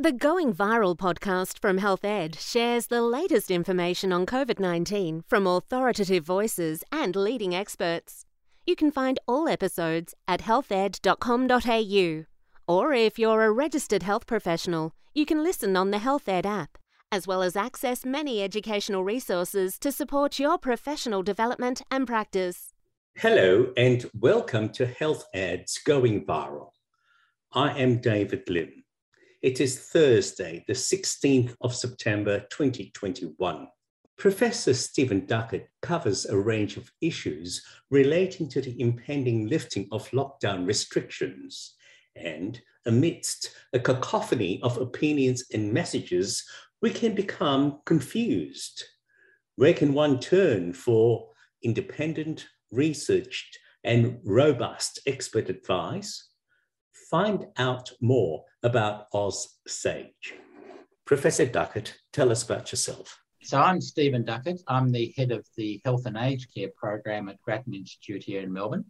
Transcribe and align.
The 0.00 0.12
Going 0.12 0.54
Viral 0.54 0.96
podcast 0.96 1.58
from 1.58 1.76
Health 1.76 2.06
Ed 2.06 2.34
shares 2.40 2.86
the 2.86 3.02
latest 3.02 3.50
information 3.50 4.14
on 4.14 4.24
COVID 4.24 4.58
19 4.58 5.24
from 5.28 5.46
authoritative 5.46 6.24
voices 6.24 6.82
and 6.90 7.14
leading 7.14 7.54
experts. 7.54 8.24
You 8.64 8.76
can 8.76 8.90
find 8.90 9.18
all 9.28 9.46
episodes 9.46 10.14
at 10.26 10.40
healthed.com.au. 10.40 12.24
Or 12.66 12.94
if 12.94 13.18
you're 13.18 13.44
a 13.44 13.52
registered 13.52 14.02
health 14.02 14.26
professional, 14.26 14.94
you 15.12 15.26
can 15.26 15.44
listen 15.44 15.76
on 15.76 15.90
the 15.90 15.98
Health 15.98 16.26
Ed 16.30 16.46
app, 16.46 16.78
as 17.12 17.26
well 17.26 17.42
as 17.42 17.54
access 17.54 18.02
many 18.02 18.42
educational 18.42 19.04
resources 19.04 19.78
to 19.80 19.92
support 19.92 20.38
your 20.38 20.56
professional 20.56 21.22
development 21.22 21.82
and 21.90 22.06
practice. 22.06 22.72
Hello, 23.18 23.70
and 23.76 24.08
welcome 24.18 24.70
to 24.70 24.86
Health 24.86 25.26
Ed's 25.34 25.76
Going 25.76 26.24
Viral. 26.24 26.70
I 27.52 27.78
am 27.78 28.00
David 28.00 28.48
Lim. 28.48 28.80
It 29.42 29.58
is 29.58 29.78
Thursday, 29.78 30.62
the 30.66 30.74
16th 30.74 31.56
of 31.62 31.74
September 31.74 32.40
2021. 32.50 33.68
Professor 34.18 34.74
Stephen 34.74 35.24
Duckett 35.24 35.70
covers 35.80 36.26
a 36.26 36.36
range 36.36 36.76
of 36.76 36.92
issues 37.00 37.64
relating 37.90 38.50
to 38.50 38.60
the 38.60 38.78
impending 38.78 39.46
lifting 39.46 39.88
of 39.92 40.10
lockdown 40.10 40.66
restrictions. 40.66 41.74
And 42.16 42.60
amidst 42.84 43.56
a 43.72 43.78
cacophony 43.78 44.60
of 44.62 44.76
opinions 44.76 45.44
and 45.54 45.72
messages, 45.72 46.44
we 46.82 46.90
can 46.90 47.14
become 47.14 47.80
confused. 47.86 48.84
Where 49.56 49.72
can 49.72 49.94
one 49.94 50.20
turn 50.20 50.74
for 50.74 51.30
independent, 51.62 52.46
researched, 52.72 53.58
and 53.84 54.18
robust 54.22 55.00
expert 55.06 55.48
advice? 55.48 56.28
Find 57.10 57.46
out 57.56 57.90
more 58.02 58.44
about 58.62 59.10
OzSage. 59.12 60.34
Professor 61.04 61.46
Duckett, 61.46 61.94
tell 62.12 62.30
us 62.30 62.42
about 62.42 62.70
yourself. 62.70 63.20
So 63.42 63.58
I'm 63.58 63.80
Stephen 63.80 64.24
Duckett. 64.24 64.62
I'm 64.68 64.92
the 64.92 65.14
head 65.16 65.32
of 65.32 65.46
the 65.56 65.80
Health 65.84 66.04
and 66.06 66.16
Aged 66.16 66.54
Care 66.54 66.68
program 66.76 67.28
at 67.28 67.40
Grattan 67.40 67.74
Institute 67.74 68.22
here 68.22 68.42
in 68.42 68.52
Melbourne, 68.52 68.84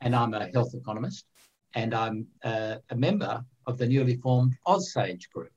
and 0.00 0.16
I'm 0.16 0.32
a 0.32 0.50
health 0.52 0.74
economist, 0.74 1.26
and 1.74 1.94
I'm 1.94 2.26
uh, 2.42 2.76
a 2.88 2.96
member 2.96 3.44
of 3.66 3.76
the 3.76 3.86
newly 3.86 4.16
formed 4.16 4.56
OzSage 4.66 5.30
group. 5.34 5.52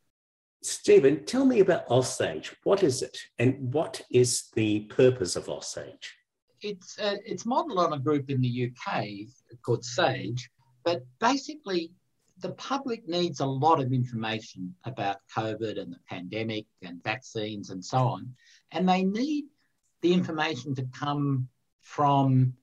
Stephen, 0.62 1.26
tell 1.26 1.46
me 1.46 1.62
about 1.62 1.88
OzSage. 1.88 2.54
What 2.64 2.84
is 2.84 3.02
it, 3.02 3.18
and 3.40 3.74
what 3.74 4.02
is 4.12 4.50
the 4.56 4.82
purpose 4.82 5.38
of 5.38 5.46
OzSage? 5.46 6.06
It's 6.62 7.00
uh, 7.00 7.16
it's 7.26 7.46
modelled 7.46 7.80
on 7.80 7.94
a 7.94 8.00
group 8.00 8.30
in 8.30 8.42
the 8.42 8.72
UK 8.72 9.06
called 9.62 9.86
Sage, 9.86 10.50
but 10.84 11.04
basically 11.20 11.92
the 12.44 12.52
public 12.52 13.08
needs 13.08 13.40
a 13.40 13.46
lot 13.46 13.80
of 13.80 13.94
information 13.94 14.76
about 14.84 15.18
COVID 15.36 15.80
and 15.82 15.94
the 15.94 16.00
pandemic 16.10 16.66
and 16.82 17.02
vaccines 17.02 17.70
and 17.70 17.84
so 17.84 18.00
on. 18.00 18.36
And 18.72 18.88
they 18.88 19.04
need 19.04 19.46
the 20.02 20.14
information 20.14 20.76
to 20.76 20.86
come 20.94 21.48
from 21.82 22.54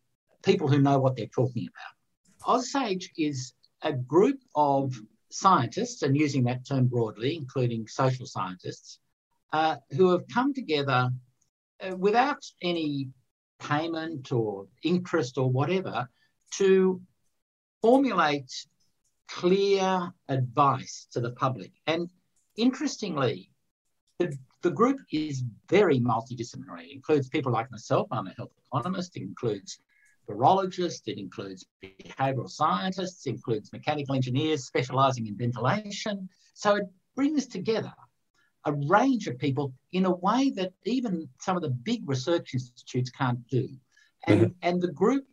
people 0.44 0.68
who 0.68 0.82
know 0.82 0.98
what 0.98 1.16
they're 1.16 1.26
talking 1.26 1.66
about. 1.66 2.60
OzSage 2.60 3.06
is 3.16 3.54
a 3.80 3.92
group 3.92 4.38
of 4.54 4.94
scientists, 5.30 6.02
and 6.02 6.14
using 6.14 6.44
that 6.44 6.66
term 6.66 6.86
broadly, 6.86 7.34
including 7.34 7.86
social 7.86 8.26
scientists, 8.26 8.98
uh, 9.54 9.76
who 9.92 10.10
have 10.10 10.28
come 10.28 10.52
together 10.52 11.10
uh, 11.82 11.96
without 11.96 12.44
any 12.60 13.08
payment 13.58 14.30
or 14.30 14.66
interest 14.82 15.38
or 15.38 15.50
whatever 15.50 16.06
to 16.50 17.00
formulate 17.80 18.52
clear 19.30 20.12
advice 20.28 21.06
to 21.12 21.20
the 21.20 21.30
public. 21.32 21.72
And 21.86 22.10
interestingly, 22.56 23.50
the, 24.18 24.36
the 24.62 24.70
group 24.70 24.98
is 25.12 25.44
very 25.68 25.98
multidisciplinary. 26.00 26.86
It 26.86 26.94
includes 26.94 27.28
people 27.28 27.52
like 27.52 27.70
myself, 27.70 28.08
I'm 28.10 28.26
a 28.26 28.34
health 28.34 28.50
economist, 28.66 29.16
it 29.16 29.22
includes 29.22 29.78
virologists, 30.28 31.02
it 31.06 31.18
includes 31.18 31.66
behavioral 31.82 32.48
scientists, 32.48 33.26
it 33.26 33.30
includes 33.30 33.72
mechanical 33.72 34.14
engineers 34.14 34.66
specializing 34.66 35.26
in 35.26 35.36
ventilation. 35.36 36.28
So 36.54 36.76
it 36.76 36.84
brings 37.16 37.46
together 37.46 37.92
a 38.66 38.72
range 38.72 39.26
of 39.26 39.38
people 39.38 39.72
in 39.92 40.04
a 40.04 40.14
way 40.14 40.50
that 40.50 40.72
even 40.84 41.28
some 41.40 41.56
of 41.56 41.62
the 41.62 41.70
big 41.70 42.06
research 42.06 42.52
institutes 42.52 43.10
can't 43.10 43.46
do. 43.48 43.68
And, 44.26 44.40
mm-hmm. 44.40 44.52
and 44.62 44.82
the 44.82 44.92
group 44.92 45.24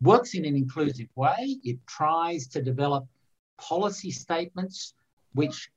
works 0.00 0.34
in 0.34 0.44
an 0.44 0.56
inclusive 0.56 1.08
way. 1.14 1.58
It 1.62 1.78
tries 1.86 2.48
to 2.48 2.60
develop 2.60 3.06
policy 3.58 4.10
statements 4.10 4.94
which 5.34 5.70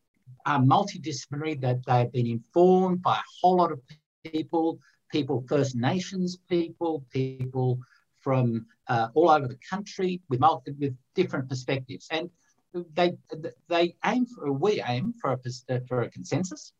are 0.45 0.59
multidisciplinary, 0.59 1.59
that 1.61 1.85
they've 1.85 2.11
been 2.11 2.27
informed 2.27 3.01
by 3.01 3.15
a 3.15 3.29
whole 3.41 3.57
lot 3.57 3.71
of 3.71 3.81
people, 4.23 4.79
people, 5.11 5.43
First 5.47 5.75
Nations 5.75 6.37
people, 6.49 7.05
people 7.11 7.79
from 8.21 8.65
uh, 8.87 9.07
all 9.13 9.29
over 9.29 9.47
the 9.47 9.57
country 9.69 10.21
with, 10.29 10.39
multi, 10.39 10.71
with 10.71 10.95
different 11.15 11.49
perspectives. 11.49 12.07
And 12.11 12.29
they, 12.93 13.17
they 13.67 13.95
aim 14.05 14.25
for, 14.25 14.51
we 14.51 14.83
aim 14.85 15.13
for 15.19 15.33
a, 15.33 15.81
for 15.87 16.01
a 16.01 16.09
consensus 16.09 16.73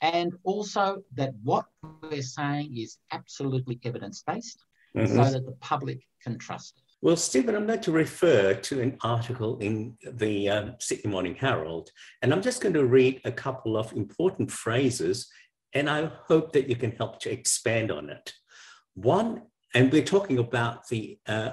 and 0.00 0.32
also 0.44 1.02
that 1.14 1.34
what 1.42 1.66
we're 2.02 2.22
saying 2.22 2.76
is 2.76 2.98
absolutely 3.12 3.78
evidence-based 3.84 4.64
mm-hmm. 4.96 5.14
so 5.14 5.30
that 5.30 5.44
the 5.44 5.52
public 5.60 6.00
can 6.22 6.38
trust 6.38 6.74
it. 6.78 6.89
Well, 7.02 7.16
Stephen, 7.16 7.54
I'm 7.54 7.66
going 7.66 7.80
to 7.80 7.92
refer 7.92 8.52
to 8.52 8.82
an 8.82 8.98
article 9.02 9.56
in 9.60 9.96
the 10.06 10.50
um, 10.50 10.74
Sydney 10.80 11.10
Morning 11.10 11.34
Herald, 11.34 11.88
and 12.20 12.30
I'm 12.30 12.42
just 12.42 12.60
going 12.60 12.74
to 12.74 12.84
read 12.84 13.22
a 13.24 13.32
couple 13.32 13.78
of 13.78 13.94
important 13.94 14.50
phrases, 14.50 15.26
and 15.72 15.88
I 15.88 16.10
hope 16.26 16.52
that 16.52 16.68
you 16.68 16.76
can 16.76 16.90
help 16.92 17.18
to 17.20 17.32
expand 17.32 17.90
on 17.90 18.10
it. 18.10 18.34
One, 18.92 19.44
and 19.74 19.90
we're 19.90 20.02
talking 20.02 20.40
about 20.40 20.88
the 20.88 21.18
uh, 21.26 21.52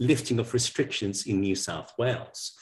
lifting 0.00 0.40
of 0.40 0.52
restrictions 0.52 1.28
in 1.28 1.42
New 1.42 1.54
South 1.54 1.92
Wales. 1.96 2.54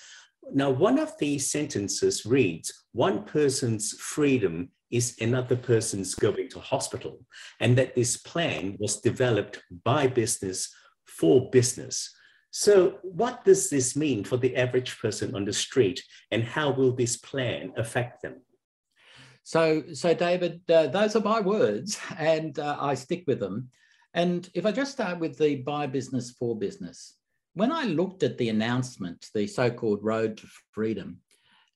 Now, 0.52 0.68
one 0.68 0.98
of 0.98 1.16
these 1.18 1.50
sentences 1.50 2.26
reads, 2.26 2.84
one 2.92 3.24
person's 3.24 3.92
freedom 3.92 4.72
is 4.90 5.16
another 5.22 5.56
person's 5.56 6.14
going 6.14 6.50
to 6.50 6.60
hospital, 6.60 7.24
and 7.60 7.78
that 7.78 7.94
this 7.94 8.18
plan 8.18 8.76
was 8.78 9.00
developed 9.00 9.62
by 9.84 10.06
business 10.06 10.68
for 11.06 11.48
business. 11.50 12.12
So, 12.58 12.94
what 13.02 13.44
does 13.44 13.68
this 13.68 13.94
mean 13.96 14.24
for 14.24 14.38
the 14.38 14.56
average 14.56 14.98
person 14.98 15.34
on 15.34 15.44
the 15.44 15.52
street, 15.52 16.02
and 16.30 16.42
how 16.42 16.70
will 16.70 16.90
this 16.90 17.14
plan 17.14 17.74
affect 17.76 18.22
them? 18.22 18.40
So, 19.42 19.82
so 19.92 20.14
David, 20.14 20.62
uh, 20.70 20.86
those 20.86 21.14
are 21.16 21.20
my 21.20 21.42
words, 21.42 22.00
and 22.18 22.58
uh, 22.58 22.78
I 22.80 22.94
stick 22.94 23.24
with 23.26 23.40
them. 23.40 23.68
And 24.14 24.48
if 24.54 24.64
I 24.64 24.72
just 24.72 24.92
start 24.92 25.18
with 25.18 25.36
the 25.36 25.56
buy 25.56 25.86
business 25.86 26.30
for 26.30 26.58
business, 26.58 27.18
when 27.52 27.70
I 27.70 27.82
looked 27.82 28.22
at 28.22 28.38
the 28.38 28.48
announcement, 28.48 29.28
the 29.34 29.46
so-called 29.46 30.02
Road 30.02 30.38
to 30.38 30.46
Freedom, 30.72 31.18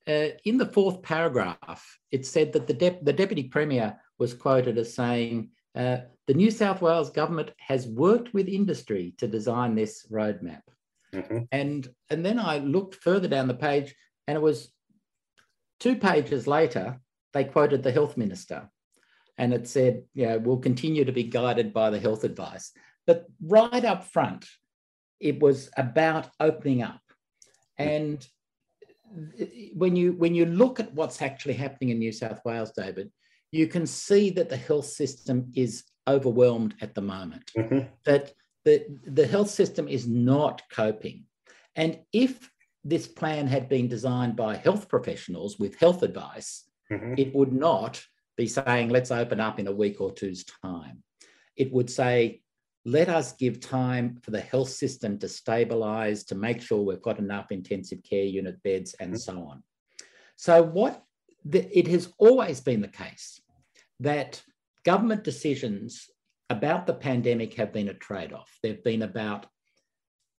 uh, 0.08 0.28
in 0.46 0.56
the 0.56 0.72
fourth 0.72 1.02
paragraph, 1.02 1.98
it 2.10 2.24
said 2.24 2.54
that 2.54 2.66
the, 2.66 2.72
de- 2.72 3.00
the 3.02 3.12
deputy 3.12 3.42
premier 3.42 4.00
was 4.18 4.32
quoted 4.32 4.78
as 4.78 4.94
saying 4.94 5.50
uh, 5.74 5.98
the 6.26 6.34
New 6.34 6.50
South 6.50 6.82
Wales 6.82 7.10
government 7.10 7.50
has 7.58 7.86
worked 7.86 8.34
with 8.34 8.48
industry 8.48 9.14
to 9.18 9.28
design 9.28 9.74
this 9.74 10.06
roadmap. 10.10 10.62
Mm-hmm. 11.12 11.38
And, 11.52 11.88
and 12.08 12.24
then 12.24 12.38
I 12.38 12.58
looked 12.58 12.96
further 12.96 13.28
down 13.28 13.48
the 13.48 13.54
page, 13.54 13.94
and 14.26 14.36
it 14.36 14.40
was 14.40 14.72
two 15.78 15.96
pages 15.96 16.46
later, 16.46 17.00
they 17.32 17.44
quoted 17.44 17.82
the 17.82 17.92
health 17.92 18.16
minister. 18.16 18.68
And 19.38 19.54
it 19.54 19.66
said, 19.66 20.04
you 20.14 20.26
know, 20.26 20.38
we'll 20.38 20.58
continue 20.58 21.04
to 21.04 21.12
be 21.12 21.24
guided 21.24 21.72
by 21.72 21.90
the 21.90 21.98
health 21.98 22.24
advice. 22.24 22.72
But 23.06 23.26
right 23.42 23.84
up 23.84 24.04
front, 24.04 24.46
it 25.18 25.40
was 25.40 25.70
about 25.76 26.28
opening 26.38 26.82
up. 26.82 27.00
And 27.78 28.26
when 29.74 29.96
you 29.96 30.12
when 30.12 30.34
you 30.34 30.46
look 30.46 30.78
at 30.78 30.92
what's 30.94 31.22
actually 31.22 31.54
happening 31.54 31.90
in 31.90 31.98
New 31.98 32.12
South 32.12 32.40
Wales, 32.44 32.72
David, 32.76 33.10
you 33.52 33.66
can 33.66 33.86
see 33.86 34.30
that 34.30 34.48
the 34.48 34.56
health 34.56 34.86
system 34.86 35.50
is 35.54 35.84
overwhelmed 36.08 36.74
at 36.80 36.94
the 36.94 37.00
moment. 37.00 37.50
Mm-hmm. 37.56 37.88
That 38.04 38.32
the, 38.64 38.86
the 39.06 39.26
health 39.26 39.50
system 39.50 39.88
is 39.88 40.06
not 40.06 40.62
coping. 40.70 41.24
And 41.76 41.98
if 42.12 42.50
this 42.84 43.06
plan 43.06 43.46
had 43.46 43.68
been 43.68 43.88
designed 43.88 44.36
by 44.36 44.56
health 44.56 44.88
professionals 44.88 45.58
with 45.58 45.78
health 45.78 46.02
advice, 46.02 46.64
mm-hmm. 46.90 47.14
it 47.16 47.34
would 47.34 47.52
not 47.52 48.02
be 48.36 48.46
saying, 48.46 48.88
let's 48.88 49.10
open 49.10 49.40
up 49.40 49.58
in 49.58 49.66
a 49.66 49.72
week 49.72 50.00
or 50.00 50.12
two's 50.12 50.44
time. 50.44 51.02
It 51.56 51.72
would 51.72 51.90
say, 51.90 52.42
let 52.86 53.08
us 53.08 53.32
give 53.32 53.60
time 53.60 54.18
for 54.22 54.30
the 54.30 54.40
health 54.40 54.70
system 54.70 55.18
to 55.18 55.28
stabilize, 55.28 56.24
to 56.24 56.34
make 56.34 56.62
sure 56.62 56.82
we've 56.82 57.02
got 57.02 57.18
enough 57.18 57.52
intensive 57.52 58.02
care 58.02 58.24
unit 58.24 58.62
beds, 58.62 58.94
and 59.00 59.10
mm-hmm. 59.10 59.18
so 59.18 59.42
on. 59.42 59.62
So, 60.36 60.62
what 60.62 61.02
the, 61.44 61.78
it 61.78 61.86
has 61.88 62.12
always 62.18 62.60
been 62.60 62.80
the 62.80 62.88
case 62.88 63.40
that 64.00 64.42
government 64.84 65.24
decisions 65.24 66.06
about 66.48 66.86
the 66.86 66.94
pandemic 66.94 67.54
have 67.54 67.72
been 67.72 67.88
a 67.88 67.94
trade 67.94 68.32
off. 68.32 68.50
They've 68.62 68.82
been 68.82 69.02
about 69.02 69.46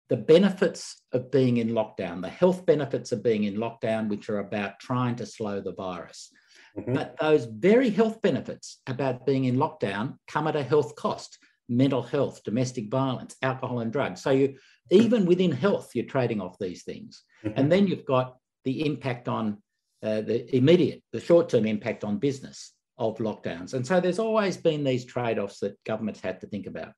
the 0.10 0.18
benefits 0.18 1.04
of 1.14 1.32
being 1.32 1.58
in 1.58 1.70
lockdown, 1.70 2.22
the 2.22 2.30
health 2.30 2.66
benefits 2.66 3.14
of 3.14 3.24
being 3.24 3.46
in 3.46 3.56
lockdown, 3.56 4.10
which 4.10 4.30
are 4.30 4.40
about 4.40 4.80
trying 4.80 5.16
to 5.16 5.26
slow 5.26 5.62
the 5.62 5.74
virus. 5.74 6.30
Mm-hmm. 6.78 6.94
But 6.94 7.16
those 7.20 7.46
very 7.46 7.90
health 7.90 8.22
benefits 8.22 8.80
about 8.88 9.26
being 9.26 9.46
in 9.46 9.56
lockdown 9.56 10.18
come 10.28 10.48
at 10.48 10.56
a 10.56 10.64
health 10.64 10.96
cost 10.96 11.38
mental 11.72 12.02
health, 12.02 12.44
domestic 12.44 12.90
violence, 12.92 13.36
alcohol 13.42 13.80
and 13.80 13.94
drugs. 13.94 14.22
So 14.22 14.32
you 14.32 14.58
even 14.92 15.26
within 15.26 15.54
health, 15.54 15.92
you're 15.96 16.06
trading 16.06 16.42
off 16.42 16.58
these 16.60 16.84
things. 16.84 17.24
Mm-hmm. 17.46 17.58
And 17.58 17.72
then 17.72 17.88
you've 17.88 18.06
got 18.06 18.36
the 18.66 18.86
impact 18.86 19.30
on 19.30 19.64
uh, 20.04 20.22
the 20.22 20.56
immediate, 20.56 21.04
the 21.12 21.20
short-term 21.20 21.66
impact 21.66 22.04
on 22.04 22.18
business 22.18 22.74
of 22.98 23.18
lockdowns. 23.18 23.74
And 23.74 23.86
so 23.86 24.00
there's 24.00 24.20
always 24.20 24.58
been 24.58 24.84
these 24.84 25.06
trade-offs 25.06 25.60
that 25.60 25.84
governments 25.84 26.22
had 26.22 26.42
to 26.42 26.48
think 26.48 26.68
about. 26.68 26.94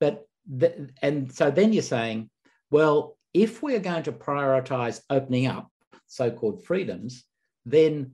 But 0.00 0.26
the, 0.48 0.90
and 1.02 1.32
so 1.32 1.50
then 1.50 1.72
you're 1.72 1.82
saying, 1.82 2.30
well, 2.70 3.16
if 3.32 3.62
we're 3.62 3.80
going 3.80 4.02
to 4.04 4.12
prioritize 4.12 5.00
opening 5.08 5.46
up 5.46 5.68
so-called 6.06 6.64
freedoms, 6.64 7.24
then 7.64 8.12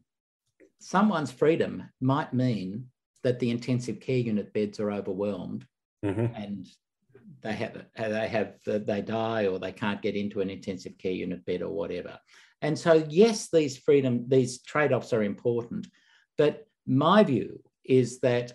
someone's 0.80 1.32
freedom 1.32 1.84
might 2.00 2.32
mean 2.32 2.86
that 3.22 3.38
the 3.40 3.50
intensive 3.50 4.00
care 4.00 4.18
unit 4.18 4.52
beds 4.52 4.78
are 4.78 4.92
overwhelmed 4.92 5.66
mm-hmm. 6.04 6.34
and 6.34 6.66
they 7.40 7.52
have 7.52 7.84
they 7.96 8.28
have 8.28 8.54
they 8.64 9.02
die 9.02 9.46
or 9.46 9.58
they 9.58 9.72
can't 9.72 10.02
get 10.02 10.16
into 10.16 10.40
an 10.40 10.50
intensive 10.50 10.98
care 10.98 11.12
unit 11.12 11.44
bed 11.44 11.62
or 11.62 11.70
whatever. 11.70 12.18
And 12.62 12.78
so 12.78 13.04
yes, 13.08 13.48
these 13.50 13.78
freedom 13.78 14.24
these 14.28 14.62
trade-offs 14.62 15.12
are 15.12 15.22
important, 15.22 15.86
but 16.36 16.66
my 16.86 17.22
view 17.22 17.60
is 17.84 18.20
that 18.20 18.52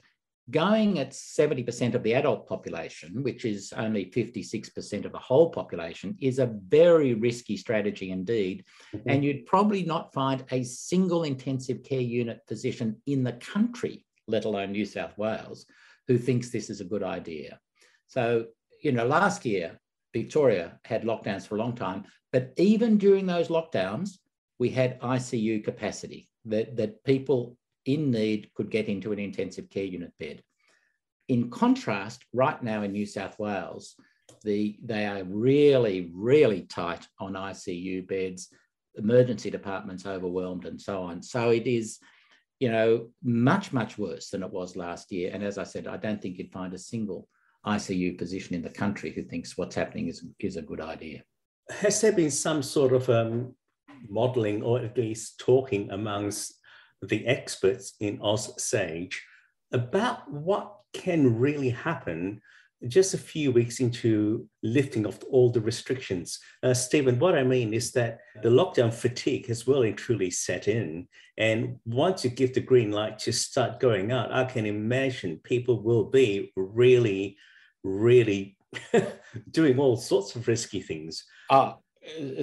going 0.50 1.00
at 1.00 1.12
70% 1.12 1.94
of 1.94 2.04
the 2.04 2.14
adult 2.14 2.48
population, 2.48 3.24
which 3.24 3.46
is 3.46 3.72
only 3.74 4.06
56% 4.06 5.06
of 5.06 5.12
the 5.12 5.18
whole 5.18 5.50
population, 5.50 6.18
is 6.20 6.40
a 6.40 6.54
very 6.68 7.14
risky 7.14 7.56
strategy 7.56 8.12
indeed. 8.12 8.66
Mm-hmm. 8.94 9.10
And 9.10 9.24
you'd 9.24 9.46
probably 9.46 9.84
not 9.84 10.14
find 10.14 10.44
a 10.52 10.64
single 10.64 11.24
intensive 11.24 11.84
care 11.84 12.02
unit 12.02 12.42
physician 12.48 13.02
in 13.08 13.24
the 13.24 13.34
country, 13.34 14.06
let 14.28 14.46
alone 14.46 14.74
New 14.74 14.86
South 14.86 15.18
Wales, 15.18 15.66
who 16.08 16.18
thinks 16.18 16.50
this 16.50 16.70
is 16.70 16.82
a 16.82 16.86
good 16.86 17.04
idea. 17.04 17.60
So, 18.14 18.46
you 18.84 18.92
know, 18.92 19.08
last 19.08 19.44
year, 19.44 19.80
Victoria 20.14 20.80
had 20.86 21.02
lockdowns 21.02 21.48
for 21.48 21.56
a 21.56 21.58
long 21.58 21.74
time, 21.74 22.04
but 22.32 22.54
even 22.58 23.00
during 23.00 23.26
those 23.26 23.48
lockdowns, 23.48 24.20
we 24.60 24.70
had 24.70 25.00
ICU 25.02 25.64
capacity 25.64 26.30
that, 26.46 26.76
that 26.76 27.04
people 27.06 27.58
in 27.88 28.12
need 28.12 28.52
could 28.54 28.70
get 28.70 28.88
into 28.88 29.14
an 29.14 29.18
intensive 29.18 29.68
care 29.68 29.86
unit 29.86 30.14
bed. 30.20 30.44
In 31.28 31.50
contrast, 31.50 32.24
right 32.34 32.62
now 32.62 32.84
in 32.84 32.92
New 32.92 33.08
South 33.08 33.40
Wales, 33.40 33.96
the, 34.44 34.78
they 34.84 35.08
are 35.08 35.24
really, 35.24 36.12
really 36.14 36.68
tight 36.70 37.08
on 37.20 37.34
ICU 37.34 38.08
beds, 38.08 38.50
emergency 38.94 39.50
departments 39.50 40.06
overwhelmed, 40.06 40.68
and 40.68 40.80
so 40.80 41.02
on. 41.02 41.24
So 41.24 41.50
it 41.50 41.66
is, 41.66 41.98
you 42.60 42.70
know, 42.70 43.10
much, 43.24 43.74
much 43.74 43.98
worse 43.98 44.30
than 44.30 44.44
it 44.44 44.52
was 44.52 44.76
last 44.76 45.12
year. 45.12 45.32
And 45.34 45.44
as 45.44 45.58
I 45.58 45.64
said, 45.64 45.88
I 45.88 45.98
don't 45.98 46.22
think 46.22 46.38
you'd 46.38 46.52
find 46.52 46.76
a 46.76 46.78
single 46.78 47.28
ICU 47.66 48.18
position 48.18 48.56
in 48.56 48.62
the 48.62 48.70
country 48.70 49.12
who 49.12 49.24
thinks 49.24 49.58
what's 49.58 49.76
happening 49.76 50.08
is, 50.08 50.26
is 50.40 50.58
a 50.58 50.62
good 50.62 50.82
idea. 50.82 51.24
Has 51.70 52.02
there 52.02 52.12
been 52.12 52.32
some 52.32 52.62
sort 52.62 52.94
of 52.94 53.10
um, 53.10 53.56
modeling 54.10 54.62
or 54.62 54.80
at 54.80 54.98
least 54.98 55.40
talking 55.40 55.90
amongst 55.92 56.54
the 57.02 57.26
experts 57.26 57.94
in 58.00 58.18
OzSage 58.20 59.16
about 59.72 60.30
what 60.32 60.76
can 60.94 61.40
really 61.40 61.70
happen 61.70 62.42
just 62.88 63.14
a 63.14 63.18
few 63.18 63.52
weeks 63.52 63.80
into 63.80 64.48
lifting 64.62 65.06
of 65.06 65.24
all 65.32 65.50
the 65.50 65.62
restrictions. 65.62 66.40
Uh, 66.62 66.74
Stephen, 66.74 67.18
what 67.18 67.36
I 67.36 67.44
mean 67.44 67.74
is 67.74 67.92
that 67.94 68.20
the 68.42 68.50
lockdown 68.50 68.94
fatigue 68.94 69.48
has 69.48 69.66
well 69.66 69.84
and 69.84 69.98
truly 69.98 70.30
set 70.30 70.68
in. 70.68 71.08
And 71.38 71.78
once 71.86 72.24
you 72.24 72.30
give 72.30 72.54
the 72.54 72.60
green 72.60 72.92
light 72.92 73.20
to 73.20 73.32
start 73.32 73.80
going 73.80 74.12
out, 74.12 74.34
I 74.34 74.44
can 74.44 74.66
imagine 74.66 75.40
people 75.44 75.82
will 75.82 76.06
be 76.06 76.52
really, 76.56 77.38
really 77.84 78.58
doing 79.52 79.80
all 79.80 79.98
sorts 79.98 80.36
of 80.36 80.48
risky 80.48 80.82
things. 80.82 81.26
Ah, 81.50 81.78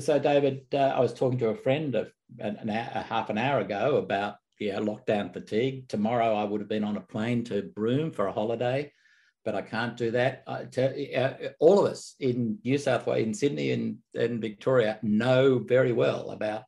so 0.00 0.18
David, 0.18 0.62
uh, 0.72 0.78
I 0.78 1.00
was 1.00 1.12
talking 1.12 1.38
to 1.40 1.48
a 1.48 1.56
friend 1.56 1.94
of 1.94 2.12
an, 2.38 2.56
an 2.56 2.70
hour, 2.70 3.02
half 3.02 3.30
an 3.30 3.38
hour 3.38 3.60
ago 3.60 3.96
about 3.96 4.36
yeah, 4.58 4.78
lockdown 4.78 5.32
fatigue. 5.32 5.88
Tomorrow 5.88 6.34
I 6.34 6.44
would 6.44 6.60
have 6.60 6.68
been 6.68 6.84
on 6.84 6.96
a 6.96 7.02
plane 7.02 7.44
to 7.44 7.62
Broome 7.62 8.12
for 8.12 8.26
a 8.26 8.32
holiday, 8.32 8.92
but 9.44 9.54
I 9.54 9.62
can't 9.62 9.96
do 9.96 10.10
that. 10.12 10.44
To, 10.72 11.14
uh, 11.14 11.48
all 11.58 11.84
of 11.84 11.90
us 11.90 12.14
in 12.20 12.58
New 12.62 12.78
South 12.78 13.06
Wales, 13.06 13.26
in 13.26 13.34
Sydney 13.34 13.72
and, 13.72 13.98
and 14.14 14.40
Victoria 14.40 14.98
know 15.02 15.58
very 15.58 15.92
well 15.92 16.30
about, 16.30 16.64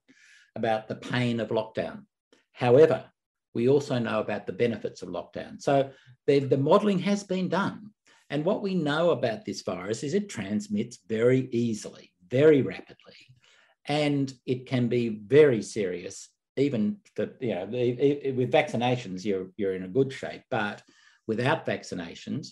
about 0.56 0.88
the 0.88 0.96
pain 0.96 1.38
of 1.38 1.50
lockdown. 1.50 2.04
However, 2.52 3.04
we 3.54 3.68
also 3.68 3.98
know 3.98 4.20
about 4.20 4.46
the 4.46 4.52
benefits 4.52 5.02
of 5.02 5.10
lockdown. 5.10 5.60
So 5.60 5.90
the, 6.26 6.38
the 6.40 6.56
modelling 6.56 6.98
has 7.00 7.22
been 7.22 7.48
done. 7.48 7.90
And 8.32 8.44
what 8.44 8.62
we 8.62 8.74
know 8.74 9.10
about 9.10 9.44
this 9.44 9.62
virus 9.62 10.02
is 10.02 10.14
it 10.14 10.28
transmits 10.28 10.98
very 11.06 11.48
easily, 11.52 12.12
very 12.28 12.62
rapidly, 12.62 13.28
and 13.86 14.32
it 14.46 14.66
can 14.66 14.88
be 14.88 15.20
very 15.26 15.62
serious 15.62 16.28
even 16.56 16.98
the, 17.16 17.32
you 17.40 17.54
know, 17.54 17.66
with 17.66 18.52
vaccinations, 18.52 19.24
you're, 19.24 19.48
you're 19.56 19.74
in 19.74 19.84
a 19.84 19.88
good 19.88 20.12
shape, 20.12 20.42
but 20.50 20.82
without 21.26 21.66
vaccinations, 21.66 22.48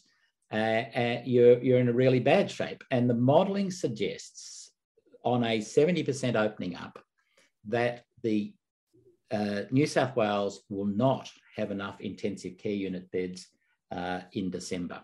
uh, 0.53 0.85
uh, 0.97 1.21
you're, 1.25 1.63
you're 1.63 1.79
in 1.79 1.89
a 1.89 1.93
really 1.93 2.21
bad 2.21 2.51
shape. 2.51 2.83
And 2.91 3.09
the 3.09 3.15
modeling 3.15 3.71
suggests 3.71 4.71
on 5.25 5.45
a 5.45 5.59
70% 5.59 6.35
opening 6.35 6.77
up 6.77 6.99
that 7.69 8.05
the 8.23 8.55
uh, 9.31 9.63
New 9.71 9.87
South 9.87 10.17
Wales 10.17 10.63
will 10.71 10.87
not 10.87 11.31
have 11.57 11.71
enough 11.71 12.01
intensive 12.01 12.57
care 12.59 12.73
unit 12.73 13.11
beds 13.11 13.49
uh, 13.93 14.21
in 14.33 14.51
December. 14.51 15.03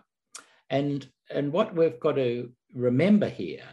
And, 0.69 1.07
and 1.29 1.51
what 1.51 1.75
we've 1.75 1.99
got 1.99 2.15
to 2.15 2.51
remember 2.73 3.29
here 3.29 3.63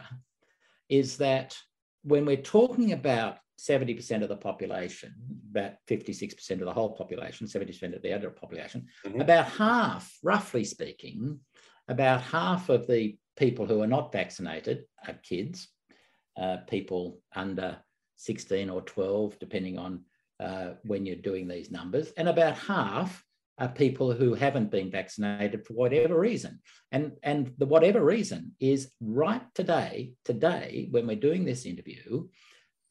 is 0.89 1.17
that 1.17 1.57
when 2.03 2.25
we're 2.25 2.37
talking 2.37 2.91
about 2.91 3.37
70% 3.59 4.21
of 4.21 4.29
the 4.29 4.35
population, 4.35 5.13
about 5.49 5.73
56% 5.89 6.51
of 6.51 6.59
the 6.59 6.73
whole 6.73 6.95
population, 6.95 7.47
70% 7.47 7.95
of 7.95 8.01
the 8.01 8.11
adult 8.11 8.35
population, 8.35 8.85
mm-hmm. 9.05 9.21
about 9.21 9.45
half, 9.45 10.17
roughly 10.23 10.63
speaking, 10.63 11.39
about 11.87 12.21
half 12.21 12.69
of 12.69 12.87
the 12.87 13.17
people 13.37 13.65
who 13.65 13.81
are 13.81 13.87
not 13.87 14.11
vaccinated 14.11 14.85
are 15.07 15.15
kids, 15.23 15.69
uh, 16.37 16.57
people 16.67 17.21
under 17.35 17.77
16 18.17 18.69
or 18.69 18.81
12, 18.81 19.39
depending 19.39 19.77
on 19.77 20.03
uh, 20.39 20.71
when 20.83 21.05
you're 21.05 21.15
doing 21.15 21.47
these 21.47 21.71
numbers, 21.71 22.11
and 22.17 22.27
about 22.27 22.57
half 22.57 23.23
are 23.57 23.69
people 23.69 24.11
who 24.11 24.33
haven't 24.33 24.71
been 24.71 24.91
vaccinated 24.91 25.65
for 25.65 25.73
whatever 25.73 26.19
reason. 26.19 26.59
And, 26.91 27.13
and 27.23 27.53
the 27.57 27.65
whatever 27.65 28.03
reason 28.03 28.51
is 28.59 28.91
right 28.99 29.43
today, 29.53 30.13
today, 30.25 30.87
when 30.91 31.07
we're 31.07 31.15
doing 31.15 31.45
this 31.45 31.65
interview, 31.65 32.27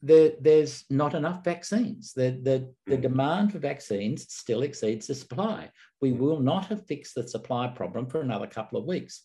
the, 0.01 0.35
there's 0.41 0.85
not 0.89 1.13
enough 1.13 1.43
vaccines. 1.43 2.13
The, 2.13 2.39
the, 2.41 2.73
the 2.87 2.95
hmm. 2.95 3.01
demand 3.01 3.51
for 3.51 3.59
vaccines 3.59 4.31
still 4.33 4.63
exceeds 4.63 5.07
the 5.07 5.15
supply. 5.15 5.69
We 6.01 6.11
hmm. 6.11 6.19
will 6.19 6.39
not 6.39 6.65
have 6.67 6.87
fixed 6.87 7.15
the 7.15 7.27
supply 7.27 7.67
problem 7.67 8.07
for 8.07 8.21
another 8.21 8.47
couple 8.47 8.79
of 8.79 8.85
weeks. 8.85 9.21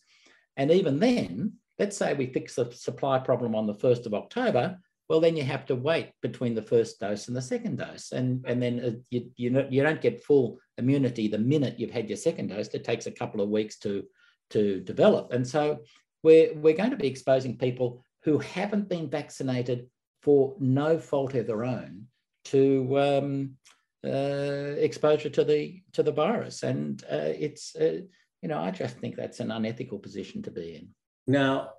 And 0.57 0.71
even 0.71 0.99
then, 0.99 1.53
let's 1.79 1.97
say 1.97 2.13
we 2.13 2.27
fix 2.27 2.55
the 2.55 2.71
supply 2.71 3.19
problem 3.19 3.55
on 3.55 3.65
the 3.65 3.75
1st 3.75 4.05
of 4.05 4.13
October, 4.13 4.77
well, 5.11 5.19
then 5.19 5.35
you 5.35 5.43
have 5.43 5.65
to 5.65 5.75
wait 5.75 6.11
between 6.21 6.55
the 6.55 6.61
first 6.61 7.01
dose 7.01 7.27
and 7.27 7.35
the 7.35 7.41
second 7.41 7.79
dose. 7.79 8.13
And, 8.13 8.45
and 8.47 8.63
then 8.63 8.79
uh, 8.79 8.91
you, 9.09 9.29
you, 9.35 9.49
know, 9.49 9.67
you 9.69 9.83
don't 9.83 9.99
get 9.99 10.23
full 10.23 10.57
immunity 10.77 11.27
the 11.27 11.37
minute 11.37 11.77
you've 11.77 11.91
had 11.91 12.07
your 12.07 12.15
second 12.15 12.47
dose. 12.47 12.69
It 12.69 12.85
takes 12.85 13.07
a 13.07 13.11
couple 13.11 13.41
of 13.41 13.49
weeks 13.49 13.77
to, 13.79 14.05
to 14.51 14.79
develop. 14.79 15.33
And 15.33 15.45
so 15.45 15.79
we're, 16.23 16.53
we're 16.55 16.77
going 16.77 16.91
to 16.91 16.95
be 16.95 17.07
exposing 17.07 17.57
people 17.57 18.01
who 18.23 18.39
haven't 18.39 18.87
been 18.87 19.09
vaccinated 19.09 19.89
for 20.21 20.55
no 20.61 20.97
fault 20.97 21.35
of 21.35 21.45
their 21.45 21.65
own 21.65 22.05
to 22.45 22.97
um, 22.97 23.57
uh, 24.05 24.77
exposure 24.77 25.29
to 25.29 25.43
the 25.43 25.81
to 25.91 26.03
the 26.03 26.11
virus, 26.11 26.63
and 26.63 27.03
uh, 27.11 27.33
it's 27.37 27.75
uh, 27.75 27.99
you 28.41 28.49
know 28.49 28.59
I 28.59 28.71
just 28.71 28.97
think 28.97 29.15
that's 29.15 29.39
an 29.39 29.51
unethical 29.51 29.99
position 29.99 30.41
to 30.43 30.51
be 30.51 30.75
in. 30.75 30.87
Now, 31.27 31.69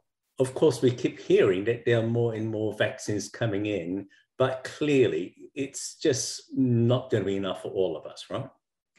of 0.42 0.54
course, 0.54 0.82
we 0.82 0.90
keep 0.90 1.18
hearing 1.18 1.64
that 1.64 1.84
there 1.84 2.00
are 2.00 2.06
more 2.06 2.34
and 2.34 2.50
more 2.50 2.74
vaccines 2.74 3.28
coming 3.28 3.66
in, 3.66 4.06
but 4.38 4.64
clearly 4.64 5.50
it's 5.54 5.96
just 5.96 6.42
not 6.54 7.10
going 7.10 7.22
to 7.22 7.26
be 7.26 7.36
enough 7.36 7.62
for 7.62 7.68
all 7.68 7.96
of 7.96 8.06
us, 8.06 8.26
right? 8.30 8.48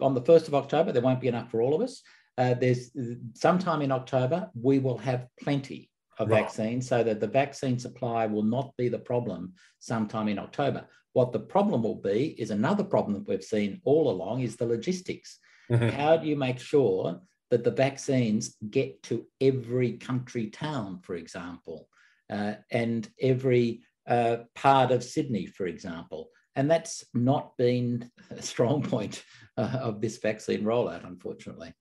On 0.02 0.14
the 0.14 0.22
first 0.22 0.48
of 0.48 0.56
October, 0.56 0.92
there 0.92 1.02
won't 1.02 1.22
be 1.22 1.28
enough 1.28 1.52
for 1.52 1.62
all 1.62 1.76
of 1.76 1.82
us. 1.82 2.02
Uh, 2.38 2.56
there's 2.56 2.90
sometime 3.36 3.82
in 3.82 3.92
October 3.92 4.50
we 4.56 4.80
will 4.80 4.98
have 4.98 5.28
plenty 5.40 5.92
of 6.18 6.30
right. 6.30 6.44
vaccines 6.44 6.88
so 6.88 7.04
that 7.04 7.20
the 7.20 7.28
vaccine 7.28 7.78
supply 7.78 8.26
will 8.26 8.44
not 8.44 8.76
be 8.78 8.90
the 8.90 9.00
problem 9.00 9.54
sometime 9.80 10.28
in 10.28 10.40
October. 10.40 10.86
What 11.14 11.32
the 11.32 11.40
problem 11.40 11.84
will 11.84 12.02
be 12.02 12.36
is 12.40 12.50
another 12.50 12.84
problem 12.84 13.14
that 13.14 13.28
we've 13.28 13.44
seen 13.44 13.82
all 13.84 14.10
along 14.10 14.42
is 14.42 14.56
the 14.56 14.66
logistics. 14.66 15.38
Mm-hmm. 15.72 15.90
How 15.90 16.18
do 16.18 16.28
you 16.28 16.36
make 16.36 16.60
sure 16.60 17.22
that 17.54 17.64
the 17.64 17.70
vaccines 17.70 18.56
get 18.72 19.04
to 19.04 19.28
every 19.40 19.92
country 19.92 20.48
town, 20.48 21.00
for 21.04 21.14
example, 21.14 21.88
uh, 22.32 22.56
and 22.72 23.08
every 23.22 23.84
uh, 24.08 24.38
part 24.56 24.90
of 24.90 25.04
Sydney, 25.04 25.46
for 25.46 25.68
example? 25.68 26.30
And 26.56 26.70
that's 26.70 27.06
not 27.14 27.56
been 27.58 28.10
a 28.32 28.42
strong 28.42 28.82
point 28.82 29.24
uh, 29.56 29.78
of 29.80 30.02
this 30.02 30.18
vaccine 30.18 30.64
rollout, 30.64 31.06
unfortunately. 31.06 31.72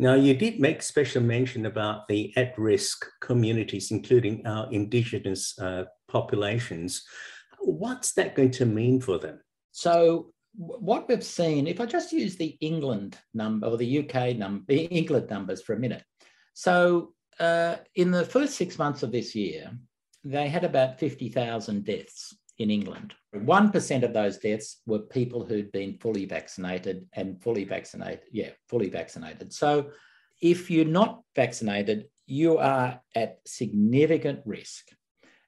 Now, 0.00 0.14
you 0.14 0.34
did 0.34 0.58
make 0.58 0.82
special 0.82 1.22
mention 1.22 1.64
about 1.66 2.08
the 2.08 2.32
at 2.36 2.58
risk 2.58 3.06
communities, 3.20 3.92
including 3.92 4.44
our 4.48 4.68
Indigenous 4.72 5.56
uh, 5.60 5.84
populations. 6.08 7.04
What's 7.60 8.14
that 8.14 8.34
going 8.34 8.50
to 8.52 8.66
mean 8.66 9.00
for 9.00 9.18
them? 9.18 9.38
So, 9.70 10.32
what 10.60 11.08
we've 11.08 11.24
seen, 11.24 11.66
if 11.66 11.80
I 11.80 11.86
just 11.86 12.12
use 12.12 12.36
the 12.36 12.56
England 12.60 13.16
number 13.32 13.66
or 13.66 13.78
the 13.78 14.00
UK 14.00 14.36
number, 14.36 14.64
England 14.68 15.30
numbers 15.30 15.62
for 15.62 15.74
a 15.74 15.78
minute. 15.78 16.04
So, 16.52 17.14
uh, 17.38 17.76
in 17.94 18.10
the 18.10 18.26
first 18.26 18.56
six 18.56 18.78
months 18.78 19.02
of 19.02 19.10
this 19.10 19.34
year, 19.34 19.70
they 20.22 20.48
had 20.48 20.64
about 20.64 20.98
50,000 20.98 21.84
deaths 21.86 22.36
in 22.58 22.70
England. 22.70 23.14
1% 23.34 24.02
of 24.02 24.12
those 24.12 24.36
deaths 24.36 24.82
were 24.84 24.98
people 24.98 25.46
who'd 25.46 25.72
been 25.72 25.96
fully 25.96 26.26
vaccinated 26.26 27.06
and 27.14 27.42
fully 27.42 27.64
vaccinated. 27.64 28.20
Yeah, 28.30 28.50
fully 28.68 28.90
vaccinated. 28.90 29.54
So 29.54 29.92
if 30.42 30.70
you're 30.70 30.84
not 30.84 31.22
vaccinated, 31.34 32.08
you 32.26 32.58
are 32.58 33.00
at 33.14 33.38
significant 33.46 34.40
risk. 34.44 34.88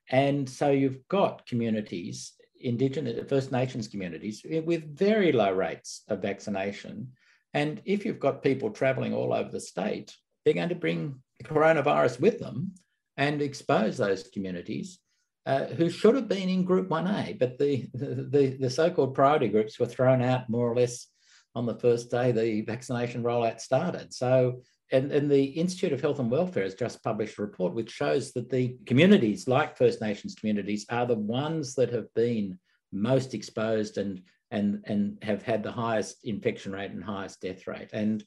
And 0.09 0.49
so 0.49 0.71
you've 0.71 1.07
got 1.09 1.47
communities, 1.47 2.33
Indigenous, 2.63 3.29
First 3.29 3.53
Nations 3.53 3.89
communities, 3.89 4.45
with 4.45 4.97
very 4.97 5.33
low 5.33 5.53
rates 5.53 6.03
of 6.09 6.23
vaccination. 6.23 7.13
And 7.55 7.83
if 7.85 8.05
you've 8.05 8.21
got 8.21 8.43
people 8.43 8.71
traveling 8.71 9.13
all 9.13 9.33
over 9.33 9.51
the 9.51 9.61
state, 9.61 10.17
they're 10.45 10.55
going 10.55 10.71
to 10.71 10.75
bring 10.75 11.23
coronavirus 11.45 12.21
with 12.21 12.39
them 12.39 12.73
and 13.17 13.43
expose 13.43 13.97
those 13.99 14.29
communities 14.29 14.99
uh, 15.45 15.67
who 15.67 15.91
should 15.91 16.15
have 16.15 16.29
been 16.29 16.49
in 16.49 16.65
Group 16.65 16.89
1A, 16.89 17.39
but 17.39 17.59
the, 17.59 17.89
the, 17.95 18.57
the 18.61 18.71
so-called 18.71 19.15
priority 19.15 19.49
groups 19.49 19.79
were 19.79 19.87
thrown 19.87 20.23
out 20.23 20.49
more 20.49 20.71
or 20.71 20.77
less 20.77 21.09
on 21.55 21.67
the 21.67 21.75
first 21.75 22.11
day 22.11 22.33
the 22.33 22.63
vaccination 22.63 23.23
rollout 23.23 23.61
started. 23.61 24.15
So, 24.15 24.63
and, 24.93 25.11
and 25.11 25.31
the 25.31 25.45
Institute 25.45 25.93
of 25.93 26.01
Health 26.01 26.19
and 26.19 26.31
Welfare 26.31 26.65
has 26.65 26.75
just 26.75 27.03
published 27.03 27.39
a 27.39 27.43
report 27.43 27.73
which 27.73 27.91
shows 27.91 28.33
that 28.33 28.51
the 28.51 28.77
communities, 28.87 29.49
like 29.49 29.77
First 29.77 30.01
Nations 30.01 30.35
communities, 30.35 30.87
are 30.91 31.07
the 31.07 31.15
ones 31.15 31.75
that 31.75 31.93
have 31.93 32.13
been 32.15 32.59
most 32.93 33.35
exposed 33.35 33.99
and 33.99 34.23
and 34.51 34.85
and 34.85 35.19
have 35.23 35.43
had 35.43 35.63
the 35.63 35.73
highest 35.73 36.19
infection 36.25 36.73
rate 36.73 36.91
and 36.91 37.03
highest 37.03 37.41
death 37.41 37.67
rate. 37.67 37.89
And 37.95 38.23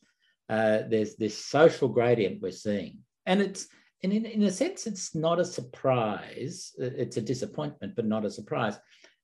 uh, 0.49 0.79
there's 0.89 1.15
this 1.15 1.37
social 1.37 1.87
gradient 1.87 2.41
we're 2.41 2.51
seeing, 2.51 2.99
and 3.25 3.41
it's 3.41 3.67
and 4.03 4.11
in, 4.11 4.25
in 4.25 4.43
a 4.43 4.51
sense, 4.51 4.87
it's 4.87 5.15
not 5.15 5.39
a 5.39 5.45
surprise. 5.45 6.73
It's 6.77 7.17
a 7.17 7.21
disappointment, 7.21 7.95
but 7.95 8.05
not 8.05 8.25
a 8.25 8.31
surprise, 8.31 8.77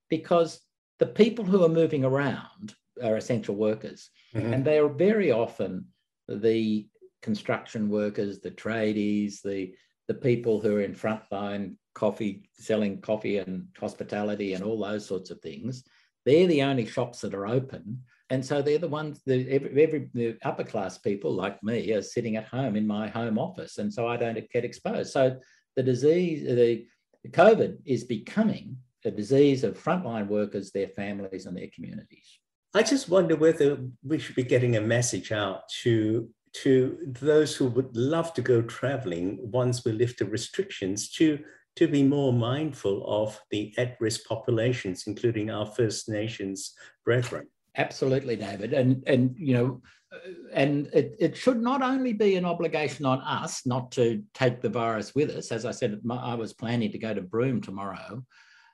because 0.10 0.62
the 1.00 1.08
people 1.08 1.46
who 1.46 1.64
are 1.64 1.70
moving 1.70 2.06
around 2.06 2.76
are 3.04 3.18
essential 3.18 3.56
workers. 3.56 4.10
Mm-hmm. 4.36 4.54
And 4.54 4.66
they 4.66 4.78
are 4.78 4.88
very 4.88 5.32
often 5.32 5.88
the 6.28 6.88
construction 7.22 7.90
workers, 7.90 8.40
the 8.40 8.52
tradies, 8.52 9.42
the, 9.42 9.74
the 10.08 10.14
people 10.14 10.60
who 10.60 10.76
are 10.76 10.82
in 10.82 10.94
frontline 10.94 11.76
coffee, 11.94 12.50
selling 12.54 13.02
coffee 13.02 13.38
and 13.38 13.68
hospitality 13.80 14.54
and 14.54 14.64
all 14.64 14.80
those 14.80 15.06
sorts 15.06 15.30
of 15.30 15.40
things. 15.42 15.84
They're 16.26 16.48
the 16.48 16.64
only 16.64 16.86
shops 16.86 17.22
that 17.22 17.34
are 17.34 17.48
open. 17.48 18.04
And 18.30 18.46
so 18.46 18.62
they're 18.62 18.78
the 18.78 18.88
ones 18.88 19.22
the 19.26 19.50
every, 19.50 19.84
every 19.84 20.10
the 20.14 20.38
upper 20.44 20.64
class 20.64 20.98
people 20.98 21.34
like 21.34 21.62
me 21.64 21.92
are 21.92 22.02
sitting 22.02 22.38
at 22.38 22.48
home 22.48 22.76
in 22.78 22.88
my 22.88 23.10
home 23.10 23.38
office. 23.38 23.78
And 23.78 23.94
so 23.94 24.08
i 24.08 24.16
don't 24.16 24.50
get 24.52 24.64
exposed. 24.64 25.12
So 25.12 25.38
the 25.76 25.84
disease 25.84 26.46
the, 26.46 26.86
the 27.24 27.30
covid 27.30 27.80
is 27.86 28.06
becoming 28.06 28.78
a 29.04 29.12
disease 29.12 29.64
of 29.64 29.82
frontline 29.82 30.28
workers 30.28 30.72
their 30.72 30.88
families 30.88 31.46
and 31.46 31.58
their 31.58 31.68
communities. 31.74 32.40
I 32.74 32.84
just 32.84 33.10
wonder 33.10 33.36
whether 33.36 33.80
we 34.02 34.18
should 34.18 34.36
be 34.36 34.44
getting 34.44 34.78
a 34.78 34.82
message 34.82 35.34
out 35.34 35.68
to 35.84 36.30
to 36.54 36.98
those 37.06 37.56
who 37.56 37.68
would 37.68 37.96
love 37.96 38.34
to 38.34 38.42
go 38.42 38.62
traveling 38.62 39.40
once 39.42 39.86
we 39.86 39.92
lift 39.92 40.20
the 40.20 40.26
restrictions 40.26 41.10
to 41.12 41.40
to 41.78 41.88
be 41.88 42.04
more 42.04 42.34
mindful 42.34 43.02
of 43.08 43.40
the 43.50 43.74
at-risk 43.78 44.26
populations 44.28 45.04
including 45.08 45.50
our 45.50 45.66
first 45.66 46.10
nations 46.10 46.74
brethren 47.06 47.48
Absolutely, 47.78 48.36
David. 48.36 48.74
And 48.74 49.04
and 49.08 49.34
you 49.38 49.54
know, 49.54 49.82
uh, 50.12 50.32
and 50.54 50.88
it, 50.88 51.16
it 51.20 51.38
should 51.38 51.62
not 51.62 51.82
only 51.82 52.14
be 52.14 52.36
an 52.36 52.46
obligation 52.46 53.06
on 53.06 53.22
us 53.22 53.66
not 53.66 53.92
to 53.94 54.24
take 54.34 54.62
the 54.62 54.70
virus 54.70 55.16
with 55.16 55.30
us. 55.30 55.52
As 55.52 55.66
I 55.66 55.72
said, 55.72 56.02
I 56.10 56.36
was 56.36 56.54
planning 56.54 56.92
to 56.92 56.98
go 56.98 57.14
to 57.14 57.22
Broome 57.22 57.62
tomorrow. 57.62 58.24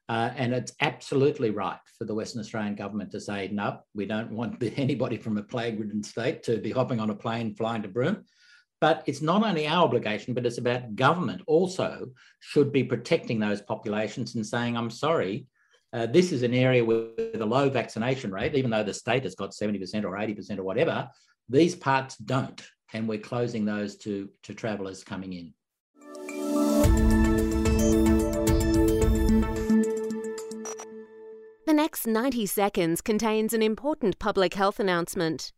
Uh, 0.10 0.32
and 0.38 0.54
it's 0.54 0.72
absolutely 0.80 1.50
right 1.50 1.80
for 1.98 2.06
the 2.06 2.16
Western 2.16 2.40
Australian 2.40 2.76
government 2.76 3.12
to 3.12 3.20
say, 3.20 3.50
no, 3.52 3.80
we 3.94 4.06
don't 4.06 4.32
want 4.32 4.62
anybody 4.78 5.18
from 5.18 5.38
a 5.38 5.44
plague-ridden 5.44 6.04
state 6.04 6.44
to 6.44 6.58
be 6.58 6.72
hopping 6.72 7.00
on 7.00 7.10
a 7.10 7.16
plane 7.16 7.54
flying 7.54 7.82
to 7.82 7.90
Broome. 7.90 8.24
But 8.80 9.04
it's 9.08 9.22
not 9.22 9.44
only 9.44 9.68
our 9.68 9.84
obligation, 9.84 10.34
but 10.34 10.46
it's 10.46 10.60
about 10.60 10.96
government 10.96 11.42
also 11.48 12.12
should 12.40 12.72
be 12.72 12.84
protecting 12.84 13.40
those 13.40 13.62
populations 13.62 14.36
and 14.36 14.46
saying, 14.46 14.78
I'm 14.78 14.92
sorry, 14.92 15.48
uh, 15.94 16.06
this 16.06 16.32
is 16.32 16.44
an 16.44 16.54
area 16.54 16.86
with 16.86 17.42
a 17.42 17.46
low 17.46 17.70
vaccination 17.70 18.32
rate, 18.32 18.56
even 18.56 18.70
though 18.70 18.84
the 18.84 18.94
state 18.94 19.24
has 19.24 19.36
got 19.36 19.52
70% 19.52 20.04
or 20.04 20.12
80% 20.12 20.60
or 20.60 20.64
whatever, 20.64 21.10
these 21.50 21.76
parts 21.76 22.18
don't. 22.18 22.62
And 22.94 23.08
we're 23.08 23.20
closing 23.20 23.66
those 23.66 23.98
to, 23.98 24.30
to 24.44 24.54
travellers 24.54 25.04
coming 25.04 25.34
in. 25.34 25.54
Next 31.77 32.07
90 32.07 32.48
seconds 32.48 33.01
contains 33.01 33.53
an 33.53 33.62
important 33.62 34.17
public 34.17 34.55
health 34.55 34.79
announcement. 34.79 35.53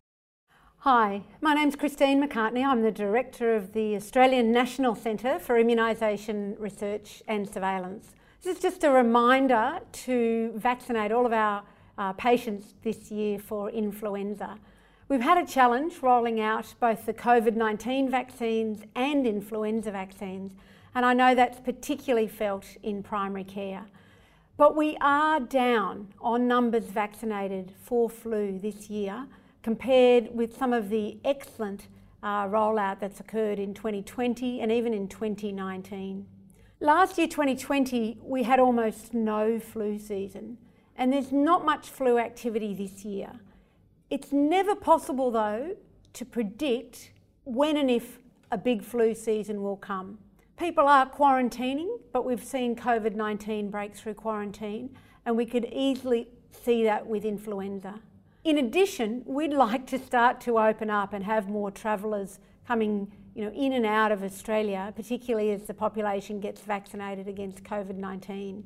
Hi, 0.80 1.24
my 1.40 1.54
name's 1.54 1.78
Kristine 1.78 2.22
Macartney. 2.22 2.62
I'm 2.62 2.82
the 2.82 2.92
Director 2.92 3.56
of 3.56 3.72
the 3.72 3.96
Australian 3.96 4.52
National 4.52 4.96
Centre 4.96 5.40
for 5.40 5.56
Immunisation 5.56 6.60
Research 6.60 7.24
and 7.26 7.48
Surveillance. 7.48 8.16
This 8.42 8.58
is 8.58 8.62
just 8.62 8.84
a 8.84 8.92
reminder 8.92 9.80
to 9.94 10.52
vaccinate 10.58 11.14
all 11.14 11.26
of 11.26 11.32
our 11.32 11.64
uh, 11.98 12.12
patients 12.12 12.74
this 12.84 13.10
year 13.10 13.40
for 13.40 13.70
influenza. 13.70 14.58
We've 15.08 15.22
had 15.22 15.38
a 15.38 15.48
challenge 15.48 16.00
rolling 16.02 16.42
out 16.42 16.76
both 16.82 17.06
the 17.06 17.14
COVID 17.14 17.56
19 17.56 18.12
vaccines 18.12 18.84
and 18.94 19.26
influenza 19.26 19.92
vaccines, 19.92 20.52
and 20.94 21.06
I 21.06 21.14
know 21.14 21.34
that's 21.34 21.62
particularly 21.62 22.28
felt 22.28 22.66
in 22.84 23.04
primary 23.04 23.46
care. 23.46 23.86
But 24.60 24.76
we 24.76 24.98
are 25.00 25.40
down 25.40 26.10
on 26.20 26.46
numbers 26.46 26.84
vaccinated 26.84 27.74
for 27.82 28.10
flu 28.10 28.60
this 28.60 28.90
year 28.90 29.26
compared 29.64 30.36
with 30.36 30.58
some 30.58 30.74
of 30.74 30.90
the 30.90 31.18
excellent 31.24 31.88
uh, 32.22 32.46
rollout 32.46 33.00
that's 33.00 33.22
occurred 33.22 33.58
in 33.58 33.74
2020 33.74 34.60
and 34.60 34.70
even 34.70 34.94
in 34.94 35.08
2019. 35.08 36.26
Last 36.82 37.18
year, 37.18 37.28
2020, 37.28 38.18
we 38.22 38.44
had 38.44 38.60
almost 38.60 39.14
no 39.14 39.62
flu 39.62 39.98
season, 39.98 40.58
and 40.98 41.14
there's 41.14 41.32
not 41.32 41.64
much 41.64 41.88
flu 41.88 42.18
activity 42.18 42.74
this 42.74 43.06
year. 43.06 43.32
It's 44.10 44.34
never 44.34 44.76
possible, 44.76 45.32
though, 45.32 45.78
to 46.12 46.26
predict 46.26 47.14
when 47.46 47.78
and 47.78 47.90
if 47.90 48.20
a 48.52 48.58
big 48.58 48.84
flu 48.84 49.16
season 49.16 49.64
will 49.64 49.78
come. 49.78 50.18
People 50.60 50.90
are 50.90 51.10
quarantining, 51.10 52.02
but 52.12 52.26
we've 52.26 52.44
seen 52.44 52.76
COVID 52.76 53.16
19 53.16 53.70
break 53.70 53.96
through 53.96 54.16
quarantine, 54.16 54.90
and 55.26 55.38
we 55.38 55.46
could 55.46 55.64
easily 55.72 56.28
see 56.52 56.84
that 56.84 57.08
with 57.08 57.24
influenza. 57.24 58.02
In 58.44 58.58
addition, 58.58 59.24
we'd 59.26 59.54
like 59.54 59.88
to 59.88 59.98
start 59.98 60.42
to 60.42 60.60
open 60.60 60.90
up 60.90 61.14
and 61.14 61.24
have 61.24 61.48
more 61.48 61.72
travellers 61.72 62.40
coming 62.68 63.10
you 63.36 63.46
know, 63.46 63.52
in 63.52 63.72
and 63.72 63.86
out 63.86 64.12
of 64.12 64.22
Australia, 64.22 64.92
particularly 64.98 65.52
as 65.52 65.64
the 65.64 65.74
population 65.74 66.42
gets 66.42 66.60
vaccinated 66.60 67.30
against 67.30 67.64
COVID-19. 67.64 68.64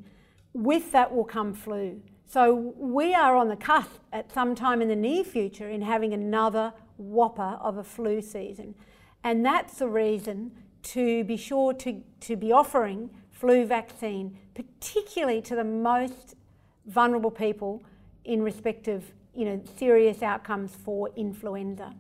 With 0.54 0.92
that 0.94 1.14
will 1.14 1.24
come 1.24 1.54
flu. 1.54 2.02
So 2.26 2.74
we 2.76 3.14
are 3.14 3.36
on 3.36 3.50
the 3.50 3.56
cusp 3.56 4.00
at 4.12 4.32
some 4.32 4.56
time 4.56 4.82
in 4.82 4.88
the 4.88 4.96
near 4.96 5.24
future 5.24 5.70
in 5.70 5.84
having 5.84 6.12
another 6.12 6.74
whopper 6.98 7.60
of 7.62 7.78
a 7.78 7.84
flu 7.84 8.20
season. 8.20 8.74
And 9.24 9.46
that's 9.46 9.78
the 9.78 9.88
reason 9.88 10.54
to 10.84 11.24
be 11.24 11.38
sure 11.38 11.74
to, 11.74 12.02
to 12.22 12.36
be 12.36 12.52
offering 12.52 13.10
flu 13.32 13.66
vaccine, 13.66 14.38
particularly 14.54 15.42
to 15.42 15.56
the 15.56 15.64
most 15.64 16.36
vulnerable 16.86 17.32
people 17.32 17.82
in 18.26 18.42
respect 18.42 18.88
of 18.88 19.04
you 19.34 19.46
know, 19.46 19.62
serious 19.78 20.22
outcomes 20.22 20.76
for 20.76 21.10
influenza. 21.16 21.94